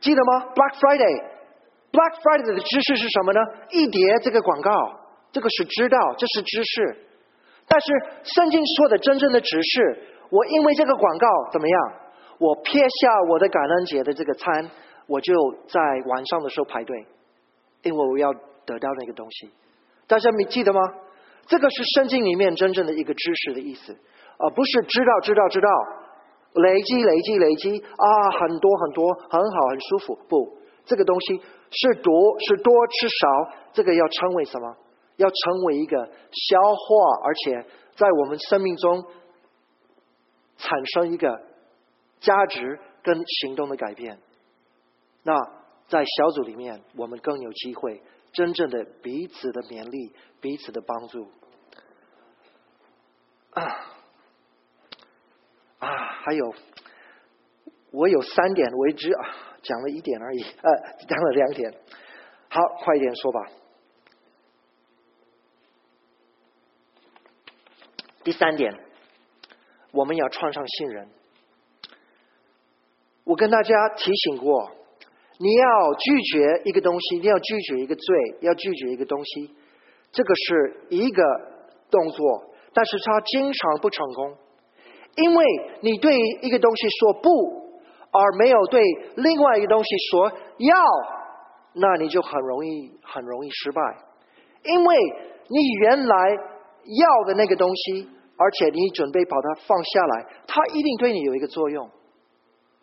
[0.00, 3.40] 记得吗？Black Friday，Black Friday 的知识是什么呢？
[3.70, 4.72] 一叠这个广告，
[5.30, 6.98] 这个是知道，这是知识。
[7.68, 7.86] 但是
[8.24, 11.92] 圣经说的真正的指示，我因为这个广告怎么样？
[12.38, 14.70] 我撇下我的感恩节的这个餐，
[15.06, 15.32] 我就
[15.68, 17.06] 在晚上的时候排队，
[17.82, 18.32] 因为我要
[18.64, 19.50] 得到那个东西。
[20.06, 20.80] 大家没记得吗？
[21.46, 23.96] 这个是圣经里面真正的一个知识的意思，
[24.38, 25.68] 而不是知道知道知道，
[26.54, 30.18] 累积累积累积啊，很多很多，很好很舒服。
[30.28, 31.40] 不，这个东西
[31.70, 34.76] 是多是多吃少，这个要称为什么？
[35.16, 39.04] 要成为一个消化，而且在我们生命中
[40.56, 41.40] 产生一个
[42.20, 44.18] 价值跟行动的改变。
[45.22, 45.32] 那
[45.86, 48.02] 在小组里面，我们更有机会
[48.34, 51.30] 真正的彼此的勉励，彼此的帮助。
[53.50, 53.62] 啊
[55.78, 55.88] 啊，
[56.22, 56.54] 还有，
[57.92, 59.30] 我有三点，为之啊
[59.62, 61.72] 讲了一点而已，呃，讲了两点。
[62.50, 63.40] 好，快一点说吧。
[68.24, 68.72] 第三点，
[69.92, 71.08] 我们要创上信任。
[73.22, 74.72] 我跟大家提醒过，
[75.38, 79.50] 你要拒绝一个东西，你要拒绝一个罪，要拒绝一个东西，
[80.12, 81.22] 这个是一个
[81.90, 84.36] 动作，但是它经常不成功，
[85.16, 85.44] 因为
[85.80, 87.30] 你对一个东西说不，
[88.10, 88.82] 而没有对
[89.16, 90.76] 另外一个东西说要，
[91.74, 93.80] 那你就很容易很容易失败，
[94.64, 94.96] 因为
[95.48, 96.16] 你原来。
[96.86, 98.06] 要的那个东西，
[98.36, 101.88] 而且你准备把它放下来，它一定对你有一个作用。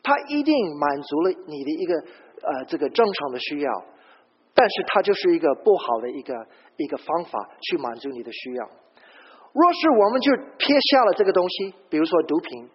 [0.02, 1.93] 他一定满足了你的一个
[2.44, 3.72] 呃这个正常的需要，
[4.54, 6.34] 但是它就是一个不好的一个
[6.78, 8.66] 一个方法去满足你的需要。
[9.54, 12.70] 若是我们就撇下了这个东西，比如说毒品，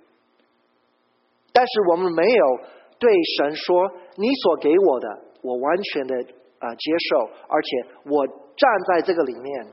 [1.53, 2.61] 但是我们没有
[2.99, 5.09] 对神说：“你所给我的，
[5.43, 6.14] 我完全的
[6.59, 7.69] 啊接受，而且
[8.11, 9.67] 我站在这个里面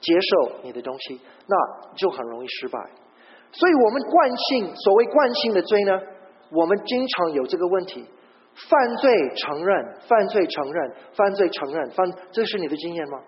[0.00, 2.78] 接受你的东西”，那就很容易失败。
[3.52, 6.00] 所以我们惯性，所谓惯性的罪呢，
[6.50, 8.04] 我们经常有这个问题：
[8.54, 13.20] 犯罪承认，犯罪承认，犯罪承认，犯，这是你的经验吗？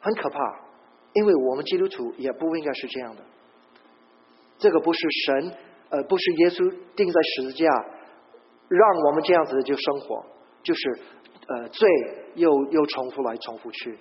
[0.00, 0.38] 很可怕。
[1.14, 3.22] 因为我们基督徒也不应该是这样的，
[4.56, 5.52] 这个不是神，
[5.90, 7.68] 呃，不是耶稣钉在十字架，
[8.68, 10.24] 让我们这样子就生活，
[10.62, 11.00] 就是
[11.48, 11.86] 呃罪
[12.36, 13.98] 又又重复来重复去。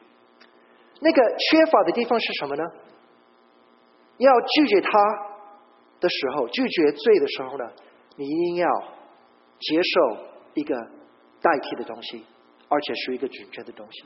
[1.02, 2.64] 那个缺乏的地方是什么呢？
[4.18, 4.90] 要拒绝他
[6.00, 7.66] 的时候，拒绝罪的时候呢，
[8.16, 8.70] 你一定要
[9.62, 10.18] 接受
[10.56, 10.76] 一个
[11.42, 12.26] 代替的东西，
[12.68, 14.04] 而且是一个准确的东西。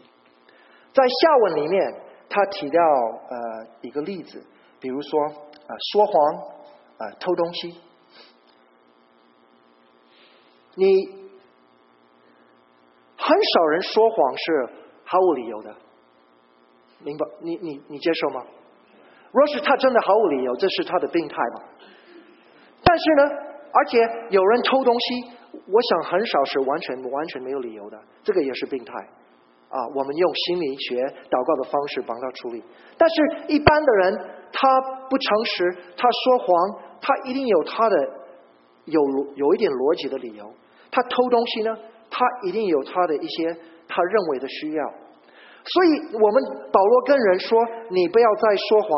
[0.94, 2.02] 在下文里面。
[2.28, 4.44] 他提到呃一个例子，
[4.80, 6.36] 比如说啊说谎
[6.98, 7.80] 啊偷东西，
[10.74, 10.88] 你
[13.16, 14.70] 很少人说谎是
[15.06, 15.76] 毫无理由的，
[17.04, 17.26] 明白？
[17.42, 18.44] 你你你接受吗？
[19.32, 21.62] 若是他真的毫无理由，这是他的病态嘛？
[22.84, 23.24] 但是呢，
[23.72, 24.00] 而且
[24.32, 25.35] 有人偷东西，
[25.68, 28.94] 我想很少是完全完全没有理由的，这个也是病态。
[29.68, 32.64] 啊，我们用心理学祷告的方式帮他处理。
[32.98, 34.20] 但是，一般的人
[34.54, 34.70] 他
[35.10, 36.48] 不诚实，他说谎，
[37.02, 37.96] 他一定有他的
[38.86, 39.02] 有
[39.36, 40.46] 有一点逻辑的理由。
[40.92, 41.76] 他偷东西呢，
[42.10, 43.52] 他一定有他的一些
[43.88, 44.84] 他认为的需要。
[45.66, 48.92] 所以我们保罗跟人说：“你不要再说谎，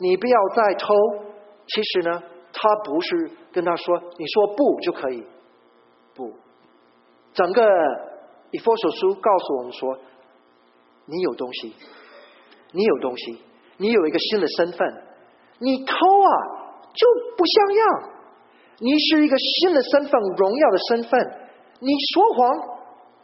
[0.00, 0.94] 你不要再偷。”
[1.68, 5.22] 其实呢，他不是跟他说：“你说不就可以。”
[6.14, 6.32] 不，
[7.32, 7.62] 整个
[8.50, 9.98] 以佛所书告诉我们说。
[11.06, 11.74] 你有东西，
[12.72, 13.38] 你有东西，
[13.76, 15.02] 你有一个新的身份。
[15.58, 16.32] 你偷啊，
[16.94, 17.06] 就
[17.36, 18.10] 不像样。
[18.78, 21.20] 你是一个新的身份，荣耀的身份。
[21.80, 22.56] 你说谎，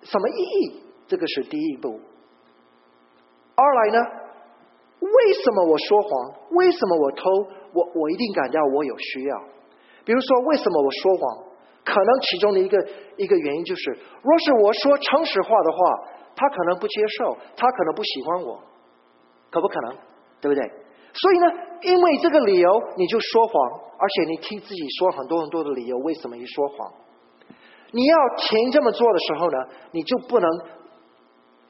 [0.02, 0.82] 什么意义？
[1.08, 1.98] 这个是第一步。
[3.54, 3.98] 二来呢？
[5.00, 6.34] 为什么我说谎？
[6.50, 7.30] 为什么我偷？
[7.72, 9.42] 我我一定感到我有需要。
[10.04, 11.44] 比如说，为什么我说谎？
[11.84, 12.78] 可能其中的一个
[13.16, 15.78] 一个原因就是，若是我说诚实话的话。
[16.32, 18.62] 他可能不接受，他可能不喜欢我，
[19.50, 19.96] 可不可能？
[20.40, 20.62] 对不对？
[21.12, 21.46] 所以呢，
[21.82, 26.92] 因为这个理由，你就说谎，而且你替自己说很多很多的理由，为什么一说谎？
[27.90, 29.58] 你要停这么做的时候呢，
[29.90, 30.48] 你就不能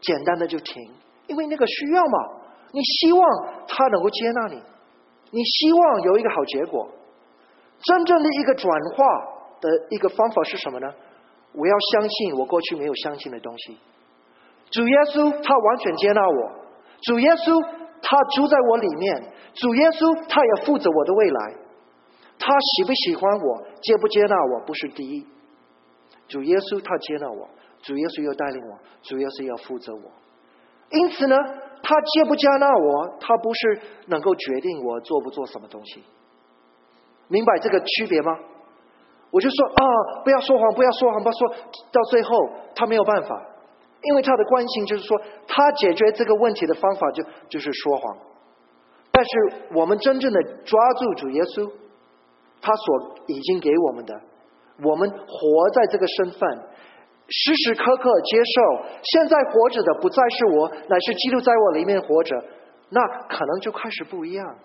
[0.01, 0.77] 简单的就停，
[1.27, 2.19] 因为那个需要嘛，
[2.71, 3.29] 你希望
[3.67, 4.63] 他能够接纳你，
[5.33, 6.87] 你希望有一个好结果。
[7.83, 9.05] 真正的一个转化
[9.61, 10.93] 的一个方法是什么呢？
[11.53, 13.77] 我要相信我过去没有相信的东西。
[14.71, 16.53] 主耶稣他完全接纳我，
[17.03, 17.61] 主耶稣
[18.01, 21.55] 他住在我里面，主耶稣他也负责我的未来，
[22.39, 25.27] 他喜不喜欢我，接不接纳我不是第一，
[26.29, 27.49] 主耶稣他接纳我，
[27.83, 30.13] 主耶稣要带领我，主耶稣要负责我，
[30.91, 31.37] 因此呢，
[31.83, 36.05] 他接不接纳我，他不是能够决定我做不做什么东西，
[37.27, 38.39] 明白这个区别吗？
[39.31, 39.85] 我就说啊，
[40.25, 41.49] 不要说谎，不要说谎，不要说
[41.93, 42.31] 到最后
[42.75, 43.47] 他没有办法。
[44.03, 48.17] 因为他的关心就是说，他解决这个问题的方法就就是说谎。
[49.13, 49.31] 但是
[49.75, 51.71] 我们真正的抓住主耶稣，
[52.63, 54.15] 他所已经给我们的，
[54.83, 56.49] 我们活在这个身份，
[57.29, 58.85] 时时刻刻接受。
[59.03, 62.43] 现在活着的不再是我，乃是基督在我里面活着。
[62.89, 64.57] 那可能就开始不一样。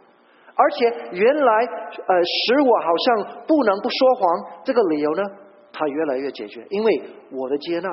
[0.56, 5.24] 而且原来呃使我好像不能不说谎这个理由呢，
[5.72, 7.90] 他越来越解决，因为我的接纳。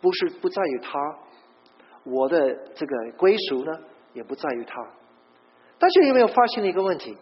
[0.00, 0.98] 不是不在于他，
[2.02, 3.70] 我的这个归属呢，
[4.14, 4.84] 也不在于他。
[5.78, 7.16] 但是有没有发现一个问题？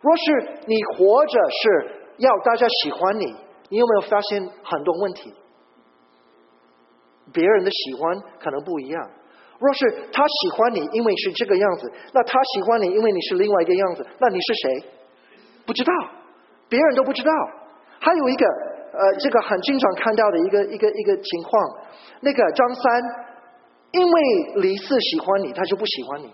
[0.00, 3.26] 若是你活着是要大家喜欢你，
[3.68, 5.32] 你有没有发现很多问题？
[7.32, 9.10] 别人的喜欢可能不一样。
[9.60, 14.84] 若是他喜欢你，因为是这个样子，那他喜欢你，因为你是另外一个样子，那你是谁？
[15.64, 15.92] 不知道，
[16.68, 17.30] 别人都不知道。
[18.00, 18.46] 还有一个。
[18.92, 21.78] 呃，这个很经常看到的一个一个一个情况，
[22.22, 23.02] 那个张三，
[23.92, 24.22] 因为
[24.56, 26.28] 李四喜欢你，他就不喜欢你。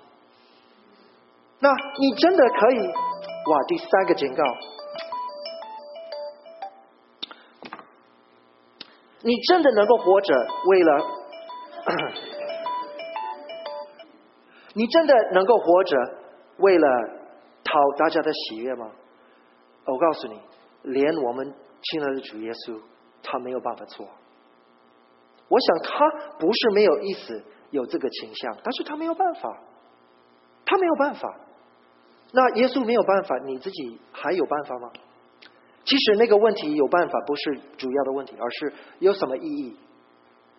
[1.60, 1.68] 那
[1.98, 2.78] 你真的可以？
[2.78, 4.42] 哇，第三个警告，
[9.20, 10.34] 你真的能够活着
[10.68, 11.04] 为了？
[14.76, 15.96] 你真的能够活着
[16.58, 16.88] 为了
[17.64, 18.92] 讨大家的喜悦吗？
[19.86, 20.38] 我告诉你，
[20.82, 21.54] 连我们。
[21.88, 22.80] 亲爱的主耶稣，
[23.22, 24.08] 他没有办法做。
[25.46, 29.62] 我想他不是没有意思有这个倾向，但是他没有办法，
[30.64, 31.32] 他没有办法。
[32.32, 34.90] 那耶稣没有办法，你自己还有办法吗？
[35.84, 39.76] 其实那个问题有办法不是主要的问题，而是有什么意义？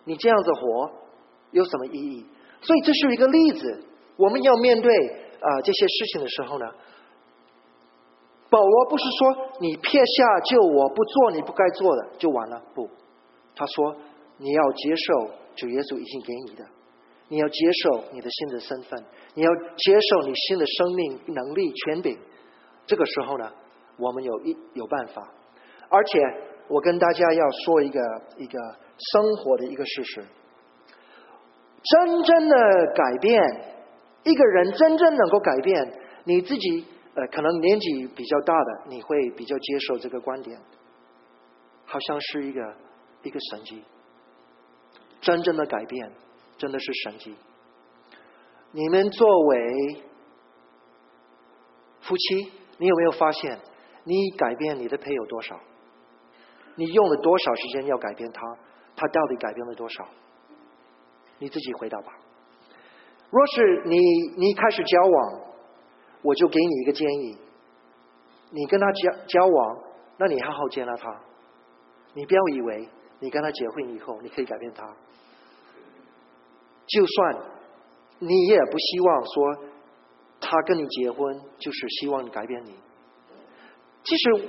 [0.04, 0.90] 你这样子活
[1.50, 2.26] 有什么意义？
[2.62, 3.84] 所以这是一个例子。
[4.18, 4.92] 我们要面对
[5.40, 6.66] 啊这些事情的时候呢，
[8.50, 12.90] 保罗不是说你撇下就我不做你不该做的就完了，不，
[13.56, 13.96] 他说
[14.36, 16.64] 你要接受主耶稣已经给你的，
[17.28, 19.04] 你要接受你的新的身份，
[19.34, 22.18] 你要接受你新的生命能力权柄。
[22.86, 23.50] 这个时候呢？
[24.00, 25.28] 我们有一有办法，
[25.88, 26.20] 而且
[26.68, 28.00] 我跟大家要说一个
[28.36, 28.56] 一个
[29.12, 30.24] 生活的一个事实：
[31.82, 32.56] 真正的
[32.94, 33.42] 改变，
[34.28, 35.92] 一个人真正能够改变，
[36.24, 40.60] 你自己呃，可能年纪比较大的，你会比较接受这个观点，
[41.84, 42.76] 好像是一个
[43.22, 43.82] 一个神迹。
[45.20, 46.12] 真正的改变，
[46.58, 47.34] 真的是神迹。
[48.72, 50.02] 你们作为
[52.02, 53.58] 夫妻，你有没有发现？
[54.04, 55.58] 你改变你的配偶多少？
[56.76, 58.40] 你用了多少时间要改变他？
[58.94, 60.06] 他到底改变了多少？
[61.38, 62.12] 你自己回答吧。
[63.30, 63.96] 若是你
[64.36, 65.40] 你开始交往，
[66.22, 67.36] 我就给你一个建议：
[68.50, 69.78] 你跟他交交往，
[70.16, 71.14] 那你好好接纳他。
[72.14, 72.88] 你不要以为
[73.20, 74.84] 你跟他结婚以后，你可以改变他。
[76.86, 77.36] 就算
[78.18, 79.56] 你也不希望说
[80.40, 82.74] 他跟你结婚，就是希望你改变你。
[84.04, 84.48] 其实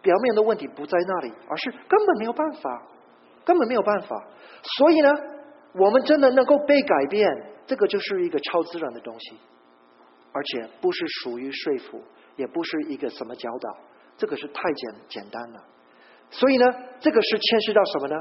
[0.00, 2.82] 表面的问题不在那里，而是根本没有办法，
[3.44, 4.26] 根本没有办法。
[4.78, 5.10] 所以呢，
[5.74, 7.30] 我们真的能够被改变，
[7.70, 9.36] 这个就是一个超自然的东西，
[10.32, 12.02] 而且不是属于说服，
[12.34, 13.78] 也不是一个什么教导，
[14.16, 15.64] 这个是太简简单了。
[16.30, 16.66] 所以呢，
[16.98, 18.16] 这个是牵涉到什么呢？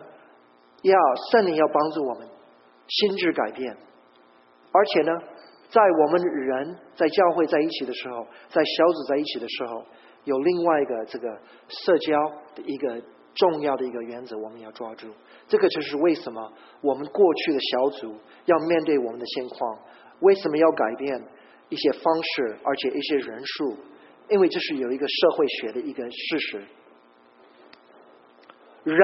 [0.84, 1.00] 要
[1.32, 2.28] 圣灵要帮助我们
[2.88, 3.76] 心智改变，
[4.72, 5.12] 而且呢，
[5.72, 9.84] 在我们人在教会在一起的时候，在小组在一起的时候。
[10.26, 11.28] 有另外一个这个
[11.70, 13.02] 社交的一个
[13.40, 15.08] 重要的一个原则，我们要抓住。
[15.48, 18.16] 这个就是为什么我们过去的小组
[18.46, 19.80] 要面对我们的现况，
[20.20, 21.22] 为什么要改变
[21.70, 23.78] 一些方式，而且一些人数？
[24.30, 26.64] 因为这是有一个社会学的一个事实：
[28.84, 28.98] 人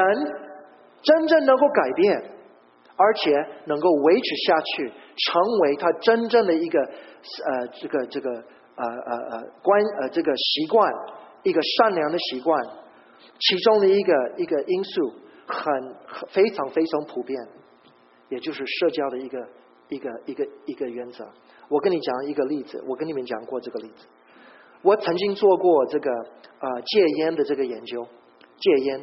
[1.01, 2.31] 真正能够改变，
[2.95, 3.31] 而且
[3.65, 4.91] 能够维持下去，
[5.25, 8.43] 成为他真正的一个呃，这个这个。
[8.77, 10.91] 呃呃呃，关呃这个习惯，
[11.43, 12.61] 一个善良的习惯，
[13.39, 15.13] 其中的一个一个因素，
[15.47, 15.95] 很
[16.29, 17.37] 非常非常普遍，
[18.29, 19.47] 也就是社交的一个
[19.89, 21.27] 一个一个一个原则。
[21.67, 24.07] 我跟你讲一个例子，我跟你们讲过这个例子。
[24.81, 28.07] 我曾经做过这个呃戒烟的这个研究，
[28.57, 29.01] 戒烟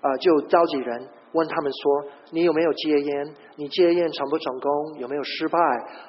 [0.00, 3.34] 啊，就召集人问他们说，你有没有戒烟？
[3.56, 4.98] 你戒烟成不成功？
[4.98, 5.58] 有没有失败？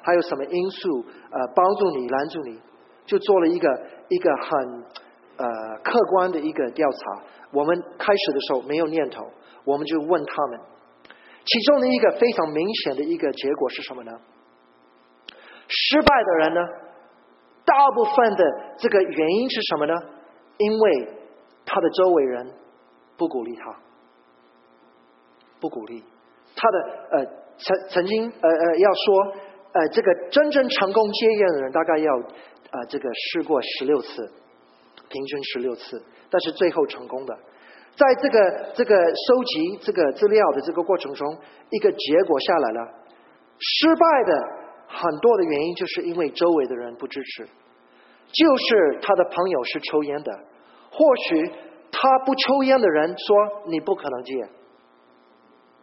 [0.02, 2.58] 还有什么因素呃帮助你拦住你？
[3.06, 3.68] 就做了一个
[4.08, 4.84] 一个很
[5.36, 5.46] 呃
[5.82, 7.22] 客观的一个调查。
[7.52, 9.24] 我们开始的时候没有念头，
[9.64, 10.60] 我们就问他们，
[11.44, 14.12] 其中的一个非常明显的一个结果是什么呢？
[15.68, 16.60] 失败的人呢，
[17.64, 18.44] 大部分的
[18.76, 19.94] 这个原因是什么呢？
[20.58, 21.08] 因为
[21.64, 22.50] 他的周围人
[23.16, 23.76] 不鼓励他，
[25.60, 26.02] 不鼓励
[26.56, 26.78] 他的
[27.12, 27.26] 呃
[27.56, 29.32] 曾曾经呃呃要说
[29.72, 32.12] 呃这个真正成功戒烟的人大概要。
[32.70, 34.32] 啊，这个试过十六次，
[35.08, 37.38] 平均十六次，但是最后成功的，
[37.96, 41.38] 在这个这个收集这个资料的这个过程中，
[41.70, 42.94] 一个结果下来了，
[43.58, 44.32] 失败的
[44.88, 47.44] 很多的原因就是因为周围的人不支持，
[48.32, 50.32] 就是他的朋友是抽烟的，
[50.90, 51.52] 或许
[51.92, 54.48] 他不抽烟的人说你不可能戒，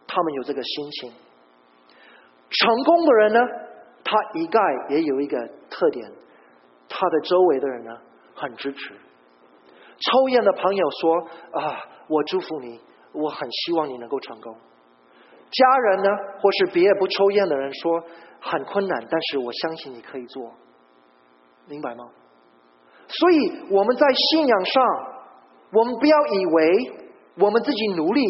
[0.06, 1.12] 他们有这个心情，
[2.50, 3.40] 成功的人呢，
[4.04, 4.60] 他一概
[4.90, 5.38] 也有一个
[5.70, 6.10] 特点。
[6.94, 7.90] 他的周围的人呢，
[8.34, 8.92] 很支持。
[10.10, 11.16] 抽烟的朋友说
[11.58, 12.80] ：“啊，我祝福你，
[13.12, 14.54] 我很希望你能够成功。”
[15.50, 18.02] 家人呢，或是别不抽烟的人说
[18.40, 20.52] ：“很困难，但是我相信你可以做。”
[21.68, 22.04] 明白吗？
[23.08, 23.36] 所以
[23.70, 24.84] 我们在信仰上，
[25.72, 26.92] 我们不要以为
[27.38, 28.22] 我们自己努力，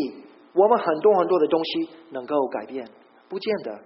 [0.54, 2.86] 我们很多很多的东西能够改变，
[3.28, 3.80] 不见得。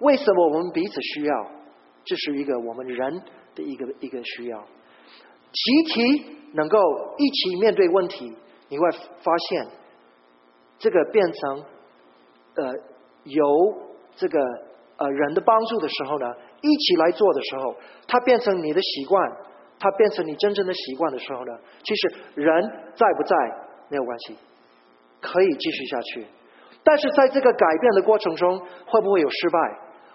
[0.00, 1.46] 为什么我们彼此需要？
[2.04, 3.22] 这是一个我们人。
[3.56, 4.62] 的一个一个需要，
[5.56, 6.78] 集体能够
[7.16, 8.30] 一起面对问题，
[8.68, 9.66] 你会发现
[10.78, 11.64] 这个变成
[12.56, 12.74] 呃
[13.24, 13.44] 由
[14.16, 14.38] 这个
[14.98, 16.26] 呃人的帮助的时候呢，
[16.60, 17.74] 一起来做的时候，
[18.06, 19.32] 它变成你的习惯，
[19.78, 21.52] 它变成你真正的习惯的时候呢，
[21.82, 22.62] 其实人
[22.94, 23.36] 在不在
[23.88, 24.36] 没有关系，
[25.22, 26.26] 可以继续下去。
[26.84, 29.58] 但是在这个改变的过程中，会不会有失败？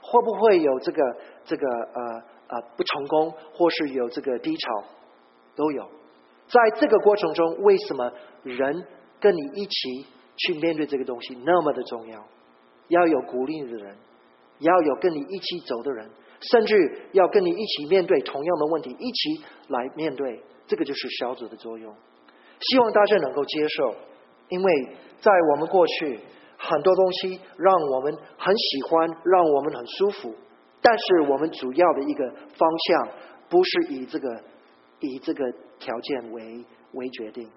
[0.01, 1.01] 会不会有这个
[1.45, 4.83] 这个呃呃不成功，或是有这个低潮？
[5.55, 5.83] 都有。
[6.47, 8.11] 在这个过程中，为什么
[8.43, 8.85] 人
[9.19, 10.05] 跟你一起
[10.37, 12.27] 去面对这个东西那么的重要？
[12.89, 13.95] 要有鼓励的人，
[14.59, 16.09] 要有跟你一起走的人，
[16.41, 16.75] 甚至
[17.13, 20.43] 要跟你一起面对同样的问题，一起来面对。
[20.67, 21.93] 这个就是小组的作用。
[22.59, 23.95] 希望大家能够接受，
[24.49, 24.87] 因为
[25.19, 26.19] 在我们过去
[26.57, 30.33] 很多东西让我们很喜欢，让我们很舒服，
[30.81, 33.07] 但是我们主要的一个方向
[33.49, 34.29] 不是以这个
[35.07, 35.43] 以这个
[35.79, 37.49] 条件为为决定，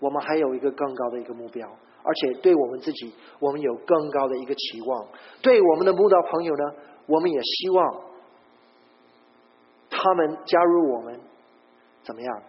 [0.00, 1.68] 我们还有一个更高的一个目标，
[2.02, 5.06] 而且对我们自己，我们有更高的一个期望。
[5.42, 6.64] 对我们的慕道朋友呢，
[7.06, 8.00] 我们也希望
[9.90, 11.20] 他们加入我们，
[12.02, 12.42] 怎么样，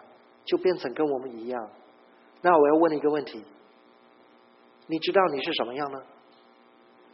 [0.44, 1.70] 就变成跟我们一样。
[2.40, 3.42] 那我要问你一个问题：
[4.86, 5.98] 你知道你是什么样呢？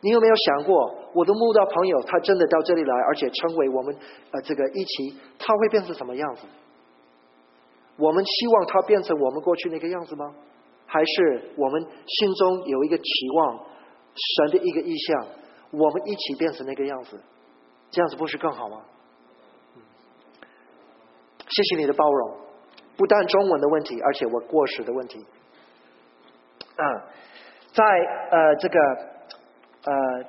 [0.00, 3.96] 你有没有想过，我的慕道朋友他真的到这里来，而且成为我们
[4.32, 6.42] 呃这个一起，他会变成什么样子？
[7.96, 10.34] 我们希望他变成我们过去那个样子吗？
[10.86, 13.04] 还是我们心中有一个期
[13.36, 13.64] 望，
[14.14, 15.26] 神的一个意向，
[15.70, 17.20] 我们一起变成那个样子？
[17.90, 18.82] 这样子不是更好吗？
[21.48, 22.36] 谢谢你的包容。
[22.96, 25.18] 不但中文的问题，而且我过时的问题。
[26.76, 26.84] 啊，
[27.72, 27.84] 在
[28.30, 28.78] 呃这个
[29.84, 30.24] 呃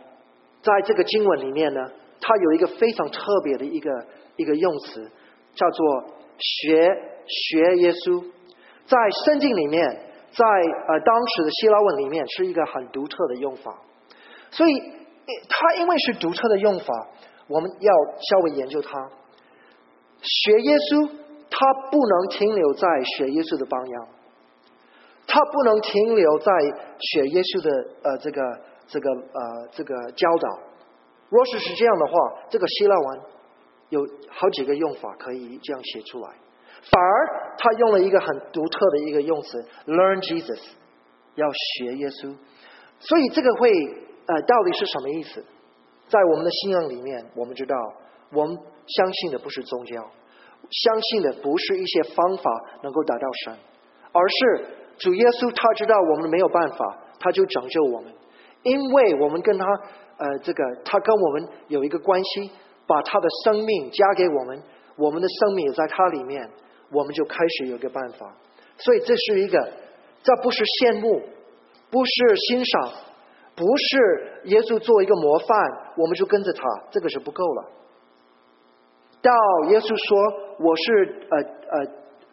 [0.62, 1.82] 在这个经文里面呢，
[2.20, 4.06] 它有一个非常特别的一个
[4.36, 5.12] 一个用词，
[5.54, 6.06] 叫做
[6.38, 6.76] 学
[7.28, 8.24] 学耶稣。
[8.86, 9.86] 在圣经里面，
[10.32, 13.76] 在呃当时的希腊文里面，是一个很独特的用法。
[14.52, 14.74] 所以
[15.50, 17.08] 它因为是独特的用法，
[17.48, 17.94] 我们要
[18.30, 19.10] 稍微研究它。
[20.22, 21.10] 学耶稣。
[21.48, 22.84] 他不能停留在
[23.16, 24.08] 学耶稣的榜样，
[25.26, 26.52] 他不能停留在
[27.00, 27.70] 学耶稣的
[28.04, 28.42] 呃这个
[28.88, 30.60] 这个呃这个教导。
[31.30, 32.14] 若是是这样的话，
[32.50, 33.22] 这个希腊文
[33.96, 36.30] 有好几个用法可以这样写出来。
[36.92, 40.62] 反而他用了一个很独特的一个用词，learn Jesus，
[41.36, 42.36] 要学耶稣。
[43.00, 43.70] 所以这个会
[44.28, 45.44] 呃到底是什么意思？
[46.08, 47.76] 在我们的信仰里面，我们知道
[48.32, 50.06] 我们相信的不是宗教。
[50.70, 52.52] 相信的不是一些方法
[52.84, 53.56] 能够达到神，
[54.12, 54.66] 而是
[54.98, 58.14] 主耶稣他知道我们没有办法，他就拯救我们，
[58.64, 59.66] 因为我们跟他
[60.18, 62.52] 呃这个他跟我们有一个关系，
[62.88, 64.62] 把他的生命加给我们，
[64.96, 66.50] 我们的生命也在他里面，
[66.92, 68.36] 我们就开始有个办法。
[68.78, 69.72] 所以这是一个，
[70.24, 71.22] 这不是羡慕，
[71.90, 72.92] 不是欣赏，
[73.56, 75.58] 不是耶稣做一个模范，
[75.98, 76.62] 我们就跟着他，
[76.92, 77.72] 这个是不够了。
[79.22, 79.32] 到
[79.70, 80.46] 耶稣说。
[80.58, 81.80] 我是呃呃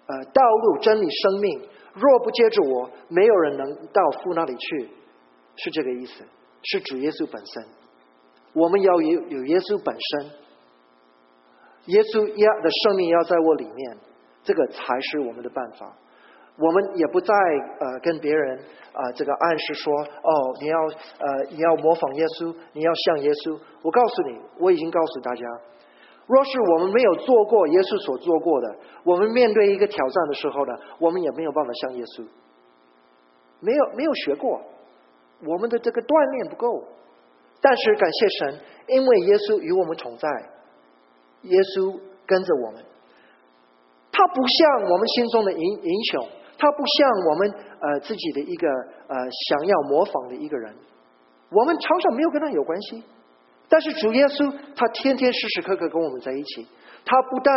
[0.07, 1.61] 呃道路真理生命，
[1.92, 4.88] 若不接着我，没有人能到父那里去，
[5.57, 6.22] 是这个意思，
[6.62, 7.82] 是主耶稣本身。
[8.53, 10.30] 我们要有有耶稣本身，
[11.86, 13.96] 耶稣要的生命要在我里面，
[14.42, 15.90] 这个才是我们的办法。
[16.59, 18.59] 我们也不再呃跟别人
[18.92, 20.30] 啊这个暗示说哦
[20.61, 23.59] 你要呃你要模仿耶稣，你要像耶稣。
[23.82, 25.42] 我告诉你，我已经告诉大家。
[26.26, 32.24] 若是我们没有做过耶稣所做过的，我们面对一个挑战的时候呢，我们也没有办法像耶稣，
[33.61, 34.61] 没有没有学过，
[35.44, 36.84] 我们的这个锻炼不够。
[37.62, 40.28] 但是感谢神，因为耶稣与我们同在，
[41.42, 41.94] 耶稣
[42.26, 42.84] 跟着我们，
[44.10, 48.66] 他不像我们心中的英英雄，他不像我们呃自己的一个
[49.06, 49.14] 呃
[49.48, 50.74] 想要模仿的一个人，
[51.50, 53.02] 我们常常没有跟他有关系。
[53.68, 56.66] 但是主耶稣他天天时时刻刻跟我们在一起，
[57.06, 57.54] 他不但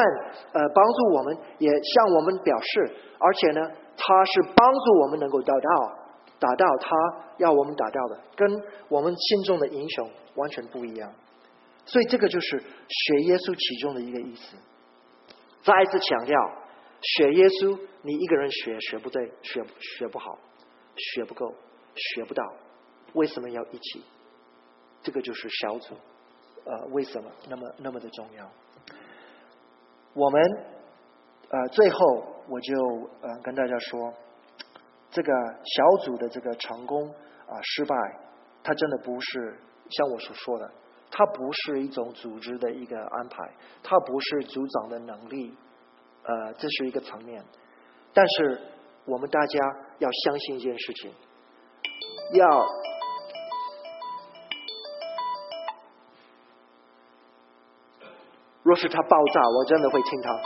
[0.53, 3.61] 呃帮助我们，也向我们表示，而且呢，
[3.97, 6.04] 他是帮助我们能够得到
[6.39, 6.95] 打到他
[7.37, 11.13] 要我们打到的，跟我们心中的英雄完全不一样。
[11.85, 14.55] 所以这个就是学耶稣其中的一个意思。
[15.63, 16.37] 再一次强调，
[17.01, 20.37] 学耶稣，你一个人学学不对，学学不好，
[20.95, 21.53] 学不够，
[21.95, 22.43] 学不到，
[23.13, 24.03] 为什么要一起？
[25.01, 25.95] 这个就是小组，
[26.65, 28.51] 呃，为什么那么那么的重要？
[30.13, 30.41] 我们
[31.49, 31.97] 呃，最后
[32.47, 32.73] 我就
[33.21, 34.13] 呃跟大家说，
[35.15, 35.31] 这个
[35.63, 37.95] 小组的这个成功啊失败，
[38.61, 39.57] 它真的不是
[39.89, 40.69] 像我所说的，
[41.09, 43.49] 它不是一种组织的一个安排，
[43.81, 45.55] 它不是组长的能力，
[46.23, 47.41] 呃，这是一个层面。
[48.13, 48.59] 但是
[49.05, 49.59] 我们大家
[49.99, 51.13] 要相信一件事情，
[52.33, 52.65] 要。
[58.63, 60.41] 若是它爆炸，我真的会听它。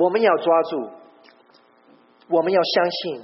[0.00, 0.90] 我们要抓住，
[2.30, 3.22] 我们要相信，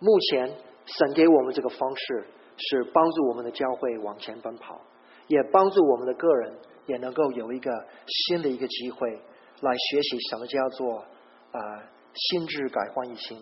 [0.00, 0.48] 目前
[0.84, 4.80] 神给我们这个方式是帮助我们的教会往前奔跑，
[5.28, 7.70] 也帮助我们的个人也能够有一个
[8.08, 9.08] 新的一个机会
[9.60, 10.98] 来学习什么叫做
[11.52, 11.60] 啊
[12.12, 13.40] 心智改换一新，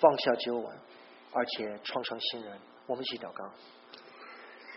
[0.00, 0.66] 放下旧闻，
[1.34, 2.56] 而且创成新人。
[2.86, 3.44] 我们一起祷告，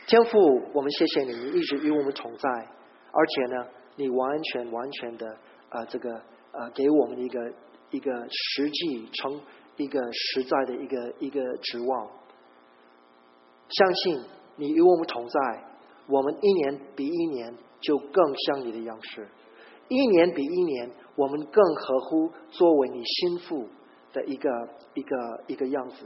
[0.08, 5.26] 天父，我们谢谢你，你一直与我们同在，而且呢，你完全完全的
[5.70, 6.22] 啊这个。
[6.52, 7.54] 呃，给我们的一个
[7.92, 9.40] 一个实际成
[9.78, 12.08] 一个实在的一个一个指望。
[13.70, 14.20] 相信
[14.58, 15.64] 你与我们同在，
[16.08, 19.28] 我们一年比一年就更像你的样式，
[19.88, 23.68] 一年比一年我们更合乎作为你心腹
[24.12, 24.50] 的一个
[24.94, 26.06] 一个一个样子。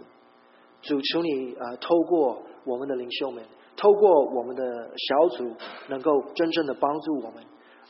[0.81, 3.43] 主求你呃，透过我们的领袖们，
[3.75, 4.63] 透过我们的
[4.95, 5.55] 小组，
[5.89, 7.43] 能够真正的帮助我们，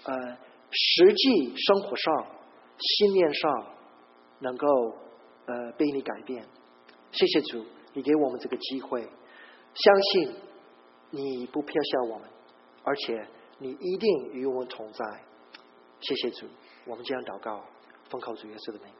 [0.05, 0.37] 呃，
[0.71, 2.25] 实际生活上。
[2.77, 3.67] 信念上
[4.39, 4.67] 能够
[5.45, 6.45] 呃被你改变，
[7.11, 10.35] 谢谢主，你给我们这个机会，相信
[11.11, 12.29] 你不偏向我们，
[12.83, 13.27] 而且
[13.59, 15.05] 你一定与我们同在，
[16.01, 16.47] 谢谢主，
[16.85, 17.63] 我们这样祷告，
[18.09, 18.93] 奉靠主耶稣的名。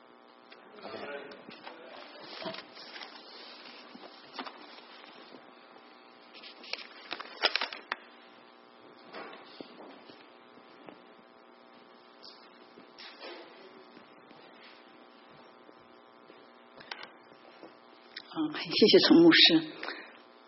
[18.36, 19.56] 谢谢陈牧师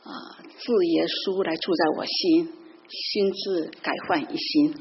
[0.04, 0.12] 啊，
[0.44, 2.52] 字耶稣来住在我心，
[2.90, 4.76] 心智改换一新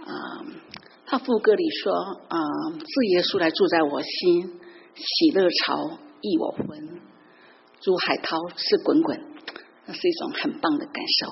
[0.00, 0.40] 啊。
[1.04, 1.92] 他副歌里说
[2.28, 2.40] 啊，
[2.80, 4.58] 字耶稣来住在我心，
[4.96, 7.02] 喜乐潮溢我魂，
[7.84, 9.20] 如海涛似滚滚，
[9.84, 11.28] 那是一种很棒的感受。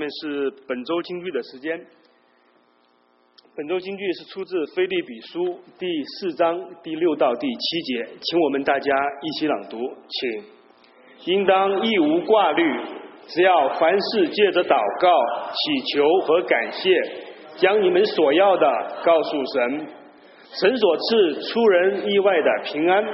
[0.00, 1.78] 面是本周京剧的时间。
[3.54, 5.44] 本周京剧是出自《菲利比书》
[5.78, 8.90] 第四章第六到第七节，请我们大家
[9.20, 9.76] 一起朗读，
[10.08, 11.34] 请。
[11.34, 12.64] 应当一无挂虑，
[13.26, 15.12] 只要凡事借着祷告、
[15.52, 15.60] 祈
[15.92, 16.88] 求和感谢，
[17.56, 18.66] 将你们所要的
[19.04, 19.86] 告诉神。
[20.58, 23.04] 神所赐出人意外的平安，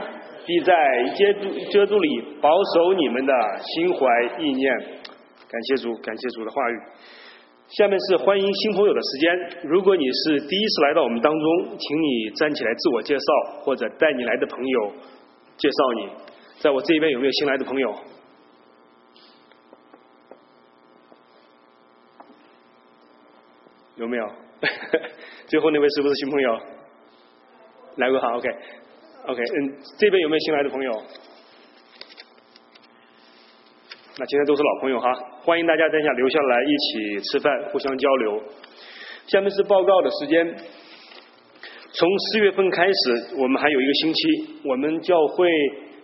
[0.46, 0.74] 必在
[1.16, 4.06] 基督基督里保守你们的心怀
[4.38, 4.96] 意念。
[5.56, 6.78] 感谢主，感谢主的话语。
[7.68, 9.70] 下面是欢迎新朋友的时间。
[9.70, 14.92] 如果你是第一次来到我们当中，请你站起来自我介绍，或者带你来的朋友
[15.56, 16.10] 介绍你。
[16.60, 17.94] 在我这边有没有新来的朋友？
[23.96, 24.28] 有没有？
[25.48, 26.60] 最后那位是不是新朋友？
[27.96, 30.92] 来过哈，OK，OK，嗯，这边有没有新来的朋友？
[34.18, 35.12] 那今天都是老朋友哈，
[35.44, 38.42] 欢迎大家等一下留下来一起吃饭，互相交流。
[39.26, 40.56] 下面是报告的时间。
[41.92, 44.20] 从四月份开始，我们还有一个星期，
[44.64, 45.46] 我们教会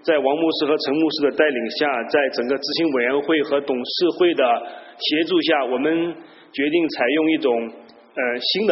[0.02, 4.44] 在王牧师和陈牧师的带领下，在整个执行委员会和董事会的
[4.98, 6.14] 协助下，我们
[6.52, 8.70] 决定采用一种呃新的